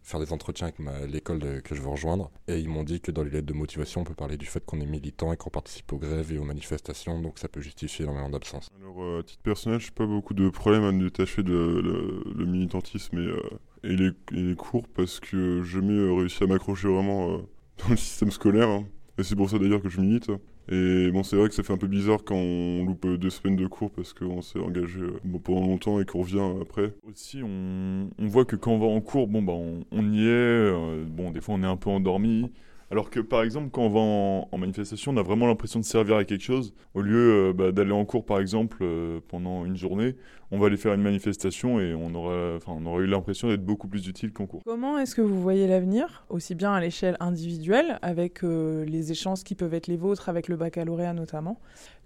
faire 0.05 0.19
des 0.19 0.31
entretiens 0.31 0.67
avec 0.67 0.77
l'école 1.11 1.61
que 1.63 1.75
je 1.75 1.81
veux 1.81 1.89
rejoindre. 1.89 2.31
Et 2.47 2.59
ils 2.59 2.69
m'ont 2.69 2.83
dit 2.83 3.01
que 3.01 3.11
dans 3.11 3.23
les 3.23 3.31
lettres 3.31 3.47
de 3.47 3.53
motivation, 3.53 4.01
on 4.01 4.03
peut 4.03 4.13
parler 4.13 4.37
du 4.37 4.45
fait 4.45 4.63
qu'on 4.63 4.79
est 4.79 4.85
militant 4.85 5.33
et 5.33 5.37
qu'on 5.37 5.49
participe 5.49 5.91
aux 5.93 5.97
grèves 5.97 6.31
et 6.31 6.37
aux 6.37 6.43
manifestations, 6.43 7.19
donc 7.19 7.39
ça 7.39 7.47
peut 7.47 7.59
justifier 7.59 8.03
énormément 8.03 8.29
d'absence. 8.29 8.69
Alors, 8.79 9.03
euh, 9.03 9.19
à 9.19 9.23
titre 9.23 9.41
personnel, 9.41 9.79
je 9.79 9.87
n'ai 9.87 9.93
pas 9.93 10.05
beaucoup 10.05 10.35
de 10.35 10.49
problèmes 10.49 10.83
à 10.83 10.91
me 10.91 11.03
détacher 11.03 11.41
de 11.41 12.23
le, 12.35 12.45
militantisme 12.45 13.17
et, 13.17 13.27
euh, 13.27 14.13
et, 14.31 14.31
les, 14.31 14.55
cours 14.55 14.87
parce 14.87 15.19
que 15.19 15.63
j'ai 15.63 15.79
jamais 15.79 15.93
euh, 15.93 16.13
réussi 16.13 16.43
à 16.43 16.47
m'accrocher 16.47 16.87
vraiment 16.87 17.37
dans 17.79 17.89
le 17.89 17.97
système 17.97 18.31
scolaire. 18.31 18.69
Hein. 18.69 18.85
Et 19.17 19.23
c'est 19.23 19.35
pour 19.35 19.49
ça 19.49 19.57
d'ailleurs 19.57 19.81
que 19.81 19.89
je 19.89 19.99
milite. 19.99 20.29
Et 20.69 21.11
bon, 21.11 21.21
c'est 21.21 21.35
vrai 21.35 21.47
que 21.47 21.53
ça 21.53 21.61
fait 21.61 21.73
un 21.73 21.77
peu 21.77 21.87
bizarre 21.87 22.23
quand 22.23 22.35
on 22.35 22.85
loupe 22.85 23.05
deux 23.05 23.29
semaines 23.29 23.55
de 23.55 23.67
cours 23.67 23.91
parce 23.91 24.13
qu'on 24.13 24.41
s'est 24.41 24.59
engagé 24.59 24.99
euh, 24.99 25.39
pendant 25.43 25.61
longtemps 25.61 25.99
et 25.99 26.05
qu'on 26.05 26.21
revient 26.21 26.61
après. 26.61 26.93
Aussi, 27.07 27.41
on, 27.43 28.09
on, 28.17 28.27
voit 28.27 28.45
que 28.45 28.55
quand 28.55 28.71
on 28.71 28.79
va 28.79 28.87
en 28.87 28.99
cours, 28.99 29.27
bon, 29.27 29.43
bah, 29.43 29.53
on, 29.53 30.11
y 30.11 30.25
est. 30.25 30.29
Euh, 30.29 31.05
bon, 31.07 31.29
des 31.29 31.41
fois, 31.41 31.55
on 31.55 31.63
est 31.63 31.67
un 31.67 31.77
peu 31.77 31.91
endormi. 31.91 32.51
Alors 32.91 33.09
que 33.09 33.19
par 33.19 33.41
exemple, 33.41 33.69
quand 33.71 33.81
on 33.81 33.89
va 33.89 33.99
en, 33.99 34.57
manifestation, 34.57 35.11
on 35.11 35.17
a 35.17 35.23
vraiment 35.23 35.47
l'impression 35.47 35.79
de 35.79 35.85
servir 35.85 36.17
à 36.17 36.23
quelque 36.23 36.43
chose. 36.43 36.73
Au 36.93 37.01
lieu 37.01 37.49
euh, 37.49 37.53
bah, 37.53 37.71
d'aller 37.71 37.91
en 37.91 38.05
cours, 38.05 38.25
par 38.25 38.39
exemple, 38.39 38.77
euh, 38.81 39.19
pendant 39.27 39.65
une 39.65 39.75
journée, 39.75 40.15
on 40.51 40.59
va 40.59 40.67
aller 40.67 40.77
faire 40.77 40.93
une 40.93 41.01
manifestation 41.01 41.79
et 41.79 41.95
on 41.95 42.13
aurait, 42.13 42.59
on 42.67 42.85
aurait 42.85 43.05
eu 43.05 43.07
l'impression 43.07 43.47
d'être 43.47 43.65
beaucoup 43.65 43.87
plus 43.87 44.07
utile 44.07 44.31
qu'en 44.31 44.45
cours. 44.45 44.61
Comment 44.63 44.99
est-ce 44.99 45.15
que 45.15 45.21
vous 45.21 45.41
voyez 45.41 45.67
l'avenir, 45.67 46.25
aussi 46.29 46.53
bien 46.53 46.73
à 46.73 46.79
l'échelle 46.79 47.17
individuelle, 47.19 47.97
avec 48.03 48.43
euh, 48.43 48.85
les 48.85 49.11
échanges 49.11 49.43
qui 49.43 49.55
peuvent 49.55 49.73
être 49.73 49.87
les 49.87 49.97
vôtres, 49.97 50.29
avec 50.29 50.47
le 50.47 50.55
baccalauréat 50.55 51.13
notamment, 51.13 51.59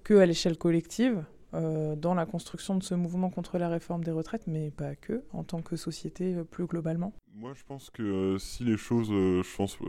que 0.03 0.13
à 0.13 0.25
l'échelle 0.25 0.57
collective 0.57 1.23
euh, 1.55 1.95
dans 1.95 2.13
la 2.13 2.27
construction 2.27 2.75
de 2.75 2.83
ce 2.83 2.93
mouvement 2.93 3.31
contre 3.31 3.57
la 3.57 3.69
réforme 3.69 4.03
des 4.03 4.12
retraites, 4.12 4.45
mais 4.45 4.69
pas 4.69 4.95
que, 4.95 5.23
en 5.33 5.43
tant 5.43 5.62
que 5.62 5.75
société 5.75 6.35
euh, 6.35 6.43
plus 6.43 6.67
globalement 6.67 7.12
Moi, 7.33 7.53
je 7.55 7.63
pense 7.63 7.89
que 7.89 8.03
euh, 8.03 8.38
si 8.38 8.63
les 8.63 8.77
choses 8.77 9.09
ne 9.09 9.41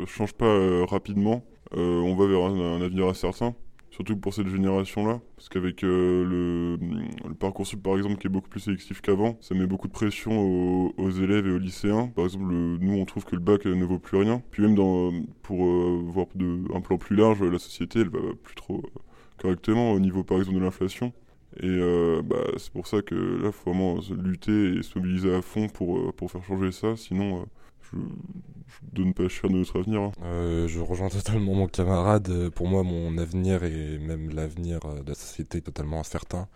changent 0.07 0.33
pas 0.33 0.87
rapidement, 0.87 1.45
on 1.73 2.15
va 2.17 2.27
vers 2.27 2.45
un, 2.45 2.81
avenir 2.81 3.07
incertain. 3.09 3.55
Surtout 3.91 4.17
pour 4.17 4.33
cette 4.33 4.47
génération-là, 4.47 5.21
parce 5.37 5.49
qu'avec 5.49 5.83
le, 5.83 6.77
le 6.77 7.35
Parcoursup 7.35 7.83
par 7.83 7.97
exemple 7.97 8.19
qui 8.19 8.29
est 8.29 8.31
beaucoup 8.31 8.49
plus 8.49 8.61
sélectif 8.61 9.01
qu'avant, 9.01 9.37
ça 9.41 9.55
met 9.57 9.67
beaucoup 9.67 9.89
de 9.89 9.93
pression 9.93 10.93
aux, 10.97 11.11
élèves 11.11 11.49
et 11.49 11.51
aux 11.51 11.59
lycéens. 11.59 12.07
Par 12.07 12.25
exemple, 12.25 12.45
nous 12.45 12.95
on 12.95 13.05
trouve 13.05 13.25
que 13.25 13.35
le 13.35 13.43
bac 13.43 13.65
ne 13.65 13.85
vaut 13.85 13.99
plus 13.99 14.19
rien. 14.19 14.43
Puis 14.53 14.63
même 14.63 14.77
pour 15.43 15.65
voir 16.05 16.27
de, 16.37 16.73
un 16.73 16.81
plan 16.81 16.99
plus 16.99 17.17
large, 17.17 17.43
la 17.43 17.59
société 17.59 18.01
elle 18.01 18.11
va 18.11 18.21
plus 18.43 18.55
trop 18.55 18.81
correctement 19.39 19.91
au 19.91 19.99
niveau 19.99 20.23
par 20.23 20.39
exemple 20.39 20.59
de 20.59 20.63
l'inflation. 20.63 21.13
Et 21.57 21.67
euh, 21.67 22.23
bah, 22.25 22.45
c'est 22.59 22.73
pour 22.73 22.87
ça 22.87 23.03
que 23.03 23.15
là, 23.15 23.47
il 23.47 23.53
faut 23.53 23.73
vraiment 23.73 23.99
lutter 24.11 24.79
et 24.79 24.83
se 24.83 24.99
mobiliser 24.99 25.35
à 25.35 25.43
fond 25.43 25.69
pour, 25.69 25.99
euh, 25.99 26.13
pour 26.13 26.31
faire 26.31 26.45
changer 26.45 26.71
ça. 26.71 26.97
Sinon, 26.97 27.41
euh, 27.41 27.45
je 27.91 27.97
ne 27.97 28.03
donne 28.93 29.15
pas 29.15 29.29
cher 29.29 29.51
de 29.51 29.57
notre 29.57 29.81
avenir. 29.81 30.01
Hein. 30.01 30.13
je 30.69 30.81
rejoins 30.81 31.09
totalement 31.11 31.55
mon 31.55 31.67
camarade. 31.67 32.51
Pour 32.51 32.69
moi, 32.69 32.85
mon 32.85 33.19
avenir 33.19 33.65
et 33.65 33.99
même 33.99 34.31
l'avenir 34.31 34.81
de 34.81 35.09
la 35.09 35.15
société 35.15 35.59
est 35.59 35.63
totalement 35.63 36.01
incertain. 36.01 36.49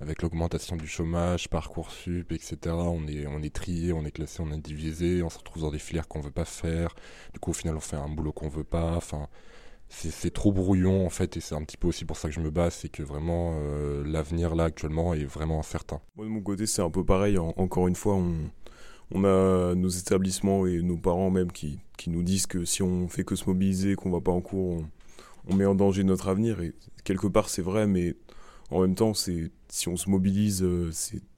avec 0.00 0.20
l'augmentation 0.22 0.76
du 0.76 0.86
chômage, 0.86 1.48
Parcoursup, 1.48 2.32
etc. 2.32 2.56
On 2.66 3.06
est, 3.06 3.26
on 3.26 3.40
est 3.40 3.54
trié, 3.54 3.92
on 3.92 4.04
est 4.04 4.10
classé, 4.10 4.42
on 4.42 4.52
est 4.52 4.58
divisé, 4.58 5.22
on 5.22 5.30
se 5.30 5.38
retrouve 5.38 5.62
dans 5.62 5.70
des 5.70 5.78
filières 5.78 6.08
qu'on 6.08 6.20
veut 6.20 6.30
pas 6.30 6.44
faire. 6.44 6.94
Du 7.32 7.38
coup, 7.40 7.50
au 7.50 7.54
final, 7.54 7.76
on 7.76 7.80
fait 7.80 7.96
un 7.96 8.08
boulot 8.08 8.32
qu'on 8.32 8.48
veut 8.48 8.64
pas. 8.64 8.98
C'est 9.94 10.32
trop 10.32 10.52
brouillon 10.52 11.04
en 11.06 11.10
fait, 11.10 11.36
et 11.36 11.40
c'est 11.40 11.54
un 11.54 11.62
petit 11.62 11.76
peu 11.76 11.88
aussi 11.88 12.04
pour 12.04 12.16
ça 12.16 12.28
que 12.28 12.34
je 12.34 12.40
me 12.40 12.50
bats, 12.50 12.70
c'est 12.70 12.88
que 12.88 13.02
vraiment 13.02 13.54
euh, 13.56 14.02
l'avenir 14.06 14.54
là 14.54 14.64
actuellement 14.64 15.14
est 15.14 15.24
vraiment 15.24 15.60
incertain. 15.60 16.00
Moi 16.16 16.24
de 16.26 16.30
mon 16.30 16.40
côté, 16.40 16.66
c'est 16.66 16.82
un 16.82 16.90
peu 16.90 17.04
pareil. 17.04 17.38
encore 17.38 17.88
une 17.88 17.94
fois, 17.94 18.14
on, 18.14 18.34
on 19.14 19.24
a 19.24 19.74
nos 19.74 19.88
établissements 19.88 20.66
et 20.66 20.82
nos 20.82 20.96
parents 20.96 21.30
même 21.30 21.52
qui, 21.52 21.78
qui, 21.98 22.10
nous 22.10 22.22
disent 22.22 22.46
que 22.46 22.64
si 22.64 22.82
on 22.82 23.08
fait 23.08 23.24
que 23.24 23.36
se 23.36 23.44
mobiliser, 23.46 23.94
qu'on 23.94 24.10
va 24.10 24.20
pas 24.20 24.32
en 24.32 24.40
cours, 24.40 24.82
on, 25.48 25.54
met 25.54 25.66
en 25.66 25.74
danger 25.74 26.04
notre 26.04 26.28
avenir. 26.28 26.60
Et 26.62 26.72
quelque 27.04 27.26
part, 27.26 27.48
c'est 27.48 27.62
vrai, 27.62 27.86
mais 27.86 28.16
en 28.70 28.80
même 28.80 28.94
temps, 28.94 29.14
c'est 29.14 29.50
si 29.68 29.88
on 29.88 29.96
se 29.96 30.08
mobilise, 30.08 30.62
euh, 30.62 30.90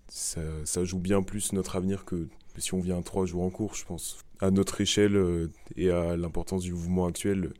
ça, 0.08 0.40
ça, 0.64 0.84
joue 0.84 1.00
bien 1.00 1.22
plus 1.22 1.52
notre 1.52 1.76
avenir 1.76 2.04
que 2.04 2.28
si 2.58 2.74
on 2.74 2.80
vient 2.80 3.02
trois 3.02 3.26
jours 3.26 3.42
en 3.42 3.50
cours, 3.50 3.74
je 3.74 3.84
pense. 3.84 4.18
À 4.40 4.50
notre 4.50 4.80
échelle 4.80 5.16
euh, 5.16 5.50
et 5.76 5.90
à 5.90 6.16
l'importance 6.16 6.62
du 6.62 6.72
mouvement 6.72 7.06
actuel, 7.06 7.52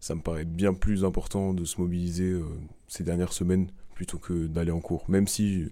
ça 0.00 0.14
me 0.14 0.20
paraît 0.20 0.44
bien 0.44 0.74
plus 0.74 1.04
important 1.04 1.54
de 1.54 1.64
se 1.64 1.80
mobiliser 1.80 2.30
euh, 2.30 2.44
ces 2.86 3.04
dernières 3.04 3.32
semaines 3.32 3.70
plutôt 3.94 4.18
que 4.18 4.46
d'aller 4.46 4.70
en 4.70 4.80
cours. 4.80 5.04
Même 5.08 5.26
si 5.26 5.66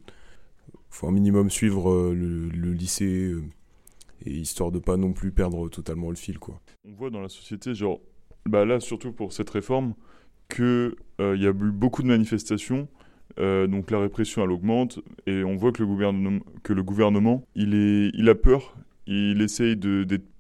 faut 0.91 1.07
un 1.07 1.13
minimum 1.13 1.51
suivre 1.51 2.13
le, 2.15 2.49
le, 2.49 2.73
lycée 2.73 3.35
et 4.25 4.31
histoire 4.31 4.73
de 4.73 4.79
pas 4.79 4.97
non 4.97 5.13
plus 5.13 5.31
perdre 5.31 5.69
totalement 5.69 6.11
le 6.11 6.17
fil, 6.17 6.39
quoi. 6.39 6.61
On 6.89 6.93
voit 6.95 7.11
dans 7.11 7.21
la 7.21 7.29
société, 7.29 7.75
genre, 7.75 8.01
bah 8.47 8.65
là 8.65 8.81
surtout 8.81 9.13
pour 9.13 9.33
cette 9.33 9.51
réforme, 9.51 9.95
qu'il 10.49 10.95
euh, 11.21 11.37
y 11.37 11.47
a 11.47 11.51
eu 11.51 11.73
beaucoup 11.73 12.03
de 12.03 12.09
manifestations, 12.09 12.89
euh, 13.39 13.67
donc 13.67 13.91
la 13.91 13.99
répression 13.99 14.43
elle 14.45 14.53
augmente, 14.53 15.01
et 15.27 15.45
on 15.45 15.57
voit 15.57 15.73
que 15.73 15.83
le 15.83 15.87
gouvernement, 15.87 16.41
que 16.63 16.73
le 16.73 16.83
gouvernement 16.83 17.45
il, 17.55 17.75
est, 17.75 18.11
il 18.15 18.29
a 18.29 18.35
peur, 18.35 18.77
il 19.07 19.41
essaye 19.43 19.77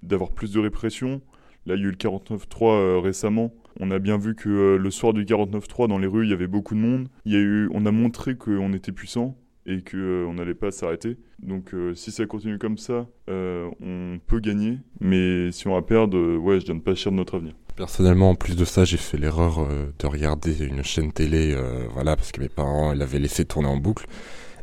d'avoir 0.03 0.31
plus 0.31 0.53
de 0.53 0.61
répression. 0.61 1.20
Là, 1.66 1.75
il 1.75 1.81
y 1.81 1.85
a 1.85 1.88
eu 1.88 1.90
le 1.90 1.96
49-3 1.96 2.64
euh, 2.64 2.99
récemment. 2.99 3.53
On 3.81 3.91
a 3.91 3.99
bien 3.99 4.19
vu 4.19 4.35
que 4.35 4.77
le 4.77 4.91
soir 4.91 5.12
du 5.12 5.25
49-3, 5.25 5.89
dans 5.89 5.99
les 5.99 6.07
rues, 6.07 6.25
il 6.25 6.31
y 6.31 6.35
avait 6.35 6.47
beaucoup 6.47 6.75
de 6.75 6.81
monde. 6.81 7.09
Il 7.25 7.33
y 7.33 7.37
a 7.37 7.41
eu, 7.41 7.69
on 7.73 7.87
a 7.87 7.91
montré 7.91 8.37
qu'on 8.37 8.73
était 8.73 8.93
puissant 8.93 9.37
et 9.67 9.83
qu'on 9.83 10.35
n'allait 10.35 10.55
pas 10.55 10.71
s'arrêter. 10.71 11.19
Donc 11.43 11.75
si 11.95 12.12
ça 12.12 12.25
continue 12.27 12.59
comme 12.59 12.79
ça, 12.79 13.07
on 13.29 14.19
peut 14.27 14.41
gagner. 14.41 14.79
Mais 15.01 15.51
si 15.53 15.67
on 15.69 15.75
va 15.75 15.83
perdre, 15.83 16.37
ouais, 16.37 16.61
je 16.61 16.67
donne 16.67 16.83
pas 16.83 16.95
cher 16.95 17.12
de 17.12 17.17
notre 17.17 17.37
avenir. 17.37 17.55
Personnellement, 17.77 18.31
en 18.31 18.35
plus 18.35 18.57
de 18.57 18.65
ça, 18.65 18.85
j'ai 18.87 18.97
fait 18.97 19.19
l'erreur 19.19 19.61
euh, 19.61 19.93
de 19.99 20.07
regarder 20.07 20.65
une 20.65 20.83
chaîne 20.83 21.12
télé, 21.12 21.53
euh, 21.55 21.87
voilà, 21.93 22.17
parce 22.17 22.33
que 22.33 22.41
mes 22.41 22.49
parents 22.49 22.95
l'avaient 22.95 23.19
laissé 23.19 23.45
tourner 23.45 23.69
en 23.69 23.77
boucle. 23.77 24.07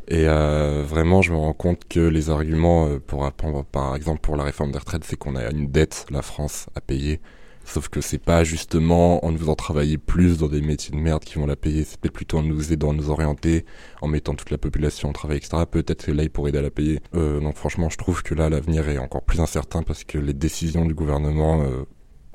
Et 0.08 0.26
euh, 0.26 0.82
vraiment, 0.84 1.22
je 1.22 1.30
me 1.30 1.36
rends 1.36 1.52
compte 1.52 1.86
que 1.88 2.00
les 2.00 2.28
arguments 2.28 2.88
pour 3.06 3.30
par 3.32 3.94
exemple 3.94 4.20
pour 4.20 4.36
la 4.36 4.42
réforme 4.42 4.72
des 4.72 4.78
retraites, 4.78 5.04
c'est 5.04 5.16
qu'on 5.16 5.36
a 5.36 5.48
une 5.50 5.70
dette, 5.70 6.06
la 6.10 6.22
France, 6.22 6.66
à 6.74 6.80
payer. 6.80 7.20
Sauf 7.64 7.88
que 7.88 8.00
c'est 8.00 8.18
pas 8.18 8.44
justement 8.44 9.24
en 9.24 9.32
nous 9.32 9.38
faisant 9.38 9.54
travailler 9.54 9.98
plus 9.98 10.38
dans 10.38 10.48
des 10.48 10.60
métiers 10.60 10.94
de 10.94 11.00
merde 11.00 11.24
qui 11.24 11.38
vont 11.38 11.46
la 11.46 11.56
payer, 11.56 11.84
c'est 11.84 11.98
peut-être 11.98 12.14
plutôt 12.14 12.38
en 12.38 12.42
nous 12.42 12.72
aidant 12.72 12.90
à 12.90 12.94
nous 12.94 13.10
orienter, 13.10 13.64
en 14.02 14.08
mettant 14.08 14.34
toute 14.34 14.50
la 14.50 14.58
population 14.58 15.10
au 15.10 15.12
travail, 15.12 15.38
etc. 15.38 15.64
Peut-être 15.70 16.06
que 16.06 16.12
là, 16.12 16.22
il 16.22 16.30
pourrait 16.30 16.50
aider 16.50 16.58
à 16.58 16.62
la 16.62 16.70
payer. 16.70 17.00
donc 17.12 17.56
franchement, 17.56 17.88
je 17.88 17.96
trouve 17.96 18.22
que 18.22 18.34
là, 18.34 18.48
l'avenir 18.48 18.88
est 18.88 18.98
encore 18.98 19.22
plus 19.22 19.40
incertain 19.40 19.82
parce 19.82 20.04
que 20.04 20.18
les 20.18 20.34
décisions 20.34 20.84
du 20.84 20.94
gouvernement 20.94 21.64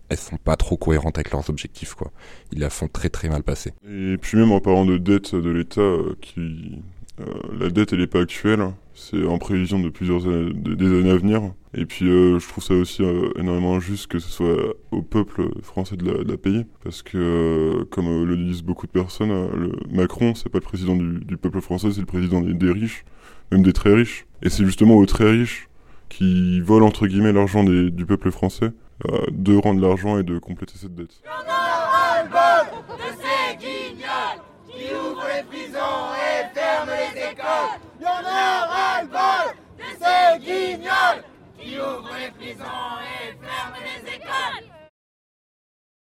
elles 0.10 0.18
sont 0.18 0.38
pas 0.38 0.56
trop 0.56 0.76
cohérentes 0.76 1.18
avec 1.18 1.32
leurs 1.32 1.50
objectifs 1.50 1.94
quoi. 1.94 2.12
Ils 2.52 2.60
la 2.60 2.70
font 2.70 2.88
très 2.88 3.10
très 3.10 3.30
mal 3.30 3.44
passer. 3.44 3.74
Et 3.88 4.18
puis 4.18 4.38
même 4.38 4.52
en 4.52 4.60
parlant 4.60 4.86
de 4.86 4.98
dette 4.98 5.36
de 5.36 5.50
l'État, 5.50 5.82
euh, 5.82 6.15
qui 6.20 6.82
euh, 7.19 7.23
la 7.60 7.69
dette 7.69 7.93
elle 7.93 8.01
est 8.01 8.08
pas 8.08 8.21
actuelle, 8.21 8.65
c'est 8.93 9.25
en 9.25 9.38
prévision 9.38 9.79
de 9.79 9.89
plusieurs 9.89 10.25
années, 10.25 10.53
des 10.53 10.86
années 10.86 11.12
à 11.12 11.17
venir. 11.17 11.41
Et 11.73 11.86
puis 11.86 12.10
euh, 12.10 12.39
je 12.39 12.47
trouve 12.47 12.63
ça 12.63 12.73
aussi 12.73 13.03
énormément 13.36 13.75
injuste 13.75 14.08
que 14.08 14.19
ce 14.19 14.29
soit 14.29 14.75
au 14.91 15.01
peuple 15.01 15.49
français 15.62 15.95
de 15.95 16.10
la, 16.10 16.38
payer, 16.38 16.65
parce 16.84 17.01
que 17.01 17.84
comme 17.91 18.25
le 18.25 18.38
disent 18.38 18.63
beaucoup 18.63 18.88
de 18.88 18.91
personnes, 18.91 19.29
le 19.29 19.71
Macron 19.91 20.34
c'est 20.36 20.49
pas 20.49 20.60
le 20.60 20.63
président 20.63 20.95
du, 20.95 21.38
peuple 21.38 21.62
français, 21.62 21.91
c'est 21.91 21.99
le 21.99 22.05
président 22.05 22.41
des, 22.41 22.71
riches, 22.71 23.05
même 23.51 23.63
des 23.63 23.73
très 23.73 23.93
riches. 23.93 24.25
Et 24.41 24.49
c'est 24.49 24.65
justement 24.65 24.95
aux 24.95 25.05
très 25.05 25.29
riches 25.29 25.69
qui 26.08 26.60
volent 26.62 26.88
entre 26.88 27.08
guillemets 27.08 27.34
l'argent 27.34 27.63
du 27.63 28.05
peuple 28.05 28.32
français 28.32 28.71
euh, 29.08 29.25
de 29.32 29.55
rendre 29.55 29.79
l'argent 29.79 30.19
et 30.19 30.23
de 30.23 30.38
compléter 30.39 30.73
cette 30.75 30.93
dette. 30.93 31.21
Qui 33.58 34.84
les 34.84 35.43
prisons 35.43 36.13
et 36.15 36.29
ferment 36.86 37.13
les 37.13 37.22
écoles. 37.22 37.80
Y'en 38.02 38.26
a 38.26 38.65
ras-le-bol 38.65 39.56
de 39.78 39.84
ces 40.00 40.39
guignols 40.39 41.24
qui 41.60 41.78
ouvrent 41.78 42.15
les 42.18 42.32
prisons 42.32 43.00
et 43.04 43.46
ferment 43.46 43.78
les 43.84 44.15
écoles. 44.15 44.79